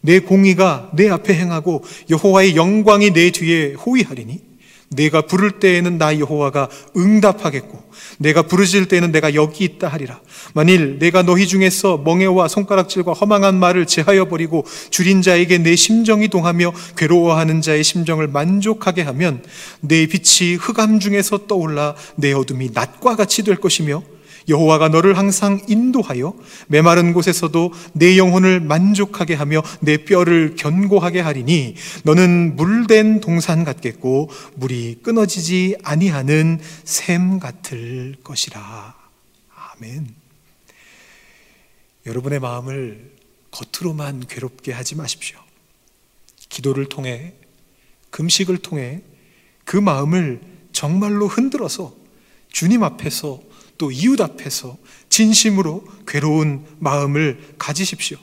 내 0.01 0.19
공의가 0.19 0.89
내 0.93 1.09
앞에 1.09 1.33
행하고 1.33 1.83
여호와의 2.09 2.55
영광이 2.55 3.11
내 3.11 3.31
뒤에 3.31 3.73
호위하리니 3.73 4.48
내가 4.89 5.21
부를 5.21 5.59
때에는 5.59 5.97
나 5.97 6.17
여호와가 6.17 6.69
응답하겠고 6.97 7.89
내가 8.17 8.43
부르질 8.43 8.87
때에는 8.87 9.11
내가 9.11 9.33
여기 9.35 9.63
있다 9.63 9.87
하리라. 9.87 10.19
만일 10.53 10.99
내가 10.99 11.21
너희 11.21 11.47
중에서 11.47 11.97
멍에와 11.97 12.47
손가락질과 12.47 13.13
허망한 13.13 13.59
말을 13.59 13.85
제하여 13.85 14.25
버리고 14.25 14.65
줄인 14.89 15.21
자에게 15.21 15.59
내 15.59 15.75
심정이 15.75 16.27
동하며 16.27 16.73
괴로워하는 16.97 17.61
자의 17.61 17.83
심정을 17.83 18.27
만족하게 18.27 19.03
하면 19.03 19.43
내 19.81 20.07
빛이 20.07 20.55
흑암 20.55 20.99
중에서 20.99 21.47
떠올라 21.47 21.95
내 22.15 22.33
어둠이 22.33 22.71
낮과 22.73 23.15
같이 23.15 23.43
될 23.43 23.57
것이며 23.57 24.03
여호와가 24.49 24.89
너를 24.89 25.17
항상 25.17 25.61
인도하여 25.67 26.33
메마른 26.67 27.13
곳에서도 27.13 27.71
내 27.93 28.17
영혼을 28.17 28.59
만족하게 28.59 29.35
하며 29.35 29.61
내 29.79 30.03
뼈를 30.03 30.55
견고하게 30.55 31.19
하리니 31.19 31.75
너는 32.03 32.55
물된 32.55 33.21
동산 33.21 33.63
같겠고 33.63 34.29
물이 34.55 34.99
끊어지지 35.03 35.77
아니하는 35.83 36.59
샘 36.83 37.39
같을 37.39 38.15
것이라. 38.23 38.95
아멘. 39.77 40.15
여러분의 42.05 42.39
마음을 42.39 43.11
겉으로만 43.51 44.25
괴롭게 44.27 44.71
하지 44.71 44.95
마십시오. 44.95 45.37
기도를 46.49 46.89
통해 46.89 47.33
금식을 48.09 48.57
통해 48.57 49.01
그 49.63 49.77
마음을 49.77 50.41
정말로 50.71 51.27
흔들어서 51.27 51.95
주님 52.51 52.83
앞에서 52.83 53.41
또 53.79 53.91
이웃 53.91 54.21
앞에서 54.21 54.77
진심으로 55.07 55.83
괴로운 56.05 56.65
마음을 56.77 57.39
가지십시오. 57.57 58.17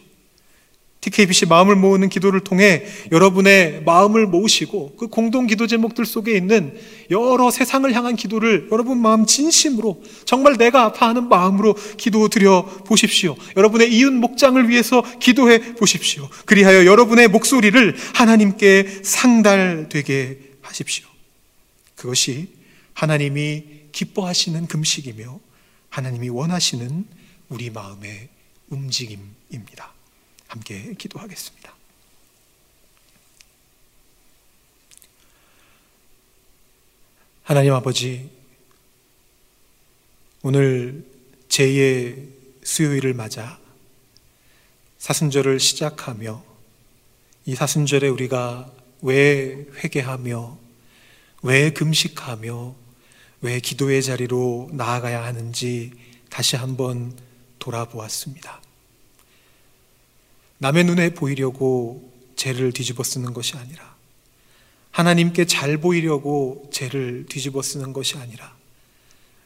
TKBC 1.01 1.47
마음을 1.47 1.77
모으는 1.77 2.09
기도를 2.09 2.41
통해 2.41 2.85
여러분의 3.13 3.85
마음을 3.85 4.27
모으시고 4.27 4.97
그 4.97 5.07
공동 5.07 5.47
기도 5.47 5.67
제목들 5.67 6.05
속에 6.05 6.37
있는 6.37 6.77
여러 7.11 7.51
세상을 7.51 7.91
향한 7.95 8.17
기도를 8.17 8.69
여러분 8.73 8.99
마음 8.99 9.25
진심으로 9.25 10.03
정말 10.25 10.57
내가 10.57 10.85
아파하는 10.85 11.29
마음으로 11.29 11.75
기도 11.97 12.29
드려 12.29 12.65
보십시오. 12.85 13.37
여러분의 13.57 13.95
이웃 13.95 14.13
목장을 14.13 14.69
위해서 14.69 15.03
기도해 15.21 15.75
보십시오. 15.75 16.29
그리하여 16.45 16.85
여러분의 16.85 17.29
목소리를 17.29 17.97
하나님께 18.15 19.01
상달되게 19.05 20.41
하십시오. 20.61 21.07
그것이 21.95 22.49
하나님이 22.95 23.63
기뻐하시는 23.93 24.67
금식이며 24.67 25.46
하나님이 25.91 26.29
원하시는 26.29 27.07
우리 27.49 27.71
마음의 27.71 28.29
움직임입니다. 28.69 29.93
함께 30.49 30.95
기도하겠습니다. 30.95 31.75
하나님 37.43 37.73
아버지, 37.75 38.29
오늘 40.43 41.05
제2의 41.49 42.29
수요일을 42.65 43.15
맞아 43.15 43.59
사순절을 44.99 45.61
시작하며 45.61 46.45
이 47.47 47.55
사순절에 47.55 48.09
우리가 48.09 48.73
왜 49.03 49.67
회개하며 49.77 50.59
왜 51.43 51.71
금식하며 51.71 52.75
왜 53.41 53.61
기도의 53.61 54.03
자리로 54.03 54.71
나아가야 54.73 55.25
하는지 55.25 55.93
다시 56.31 56.57
한번 56.57 57.17
돌아보았습니다. 57.59 58.61
남의 60.59 60.85
눈에 60.85 61.11
보이려고 61.11 62.13
죄를 62.37 62.73
뒤집어 62.73 63.03
쓰는 63.03 63.35
것이 63.35 63.57
아니라 63.57 63.95
하나님께 64.91 65.45
잘 65.45 65.77
보이려고 65.77 66.71
죄를 66.73 67.27
뒤집어 67.29 67.61
쓰는 67.61 67.93
것이 67.93 68.17
아니라 68.17 68.57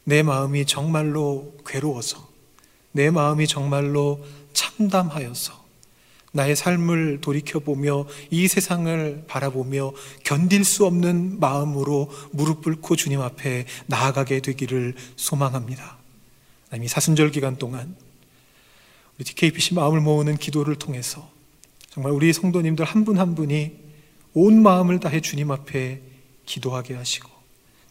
내 0.03 0.23
마음이 0.23 0.65
정말로 0.65 1.53
괴로워서 1.65 2.29
내 2.93 3.09
마음이 3.09 3.47
정말로 3.47 4.25
참담하여서 4.53 5.60
나의 6.31 6.55
삶을 6.55 7.19
돌이켜보며 7.21 8.07
이 8.29 8.47
세상을 8.47 9.25
바라보며 9.27 9.91
견딜 10.23 10.63
수 10.63 10.85
없는 10.85 11.39
마음으로 11.39 12.09
무릎 12.31 12.63
꿇고 12.63 12.95
주님 12.95 13.21
앞에 13.21 13.65
나아가게 13.87 14.39
되기를 14.39 14.95
소망합니다. 15.17 15.97
이 16.81 16.87
사순절 16.87 17.31
기간 17.31 17.57
동안 17.57 17.95
우리 19.17 19.25
TKPC 19.25 19.73
마음을 19.73 19.99
모으는 19.99 20.37
기도를 20.37 20.75
통해서 20.75 21.29
정말 21.89 22.13
우리 22.13 22.31
성도님들 22.31 22.85
한 22.85 23.03
분한 23.03 23.27
한 23.27 23.35
분이 23.35 23.75
온 24.33 24.63
마음을 24.63 25.01
다해 25.01 25.19
주님 25.19 25.51
앞에 25.51 26.01
기도하게 26.45 26.93
하시고 26.93 27.29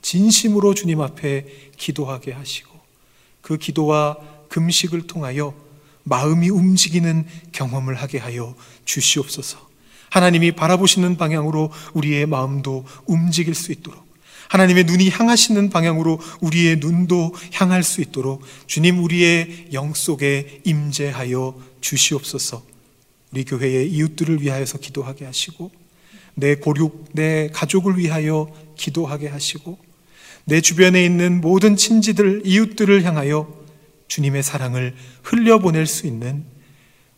진심으로 0.00 0.72
주님 0.72 1.02
앞에 1.02 1.46
기도하게 1.76 2.32
하시고 2.32 2.70
그 3.42 3.58
기도와 3.58 4.16
금식을 4.48 5.06
통하여 5.06 5.54
마음이 6.04 6.48
움직이는 6.50 7.26
경험을 7.52 7.94
하게 7.94 8.18
하여 8.18 8.54
주시옵소서. 8.84 9.68
하나님이 10.10 10.52
바라보시는 10.52 11.16
방향으로 11.16 11.70
우리의 11.94 12.26
마음도 12.26 12.84
움직일 13.06 13.54
수 13.54 13.72
있도록 13.72 14.04
하나님의 14.48 14.84
눈이 14.84 15.10
향하시는 15.10 15.70
방향으로 15.70 16.20
우리의 16.40 16.80
눈도 16.80 17.32
향할 17.52 17.84
수 17.84 18.00
있도록 18.00 18.42
주님 18.66 19.02
우리의 19.02 19.68
영 19.72 19.94
속에 19.94 20.60
임재하여 20.64 21.56
주시옵소서. 21.80 22.62
우리 23.30 23.44
교회의 23.44 23.88
이웃들을 23.92 24.42
위하여서 24.42 24.78
기도하게 24.78 25.24
하시고 25.24 25.70
내 26.34 26.56
고륙 26.56 27.10
내 27.12 27.48
가족을 27.52 27.96
위하여 27.96 28.52
기도하게 28.76 29.28
하시고 29.28 29.78
내 30.46 30.60
주변에 30.60 31.04
있는 31.04 31.40
모든 31.40 31.76
친지들 31.76 32.42
이웃들을 32.44 33.04
향하여 33.04 33.59
주님의 34.10 34.42
사랑을 34.42 34.94
흘려보낼 35.22 35.86
수 35.86 36.06
있는 36.06 36.44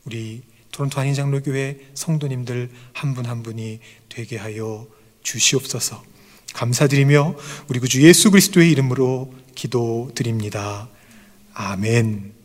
우리 0.04 0.42
토론토 0.70 1.00
한인장로교회 1.00 1.90
성도님들 1.94 2.70
한 2.92 3.14
분한 3.14 3.30
한 3.30 3.42
분이 3.42 3.80
되게 4.08 4.36
하여 4.36 4.86
주시옵소서 5.22 6.02
감사드리며 6.52 7.34
우리 7.68 7.80
구주 7.80 8.02
예수 8.02 8.30
그리스도의 8.30 8.70
이름으로 8.70 9.32
기도드립니다. 9.54 10.88
아멘. 11.54 12.41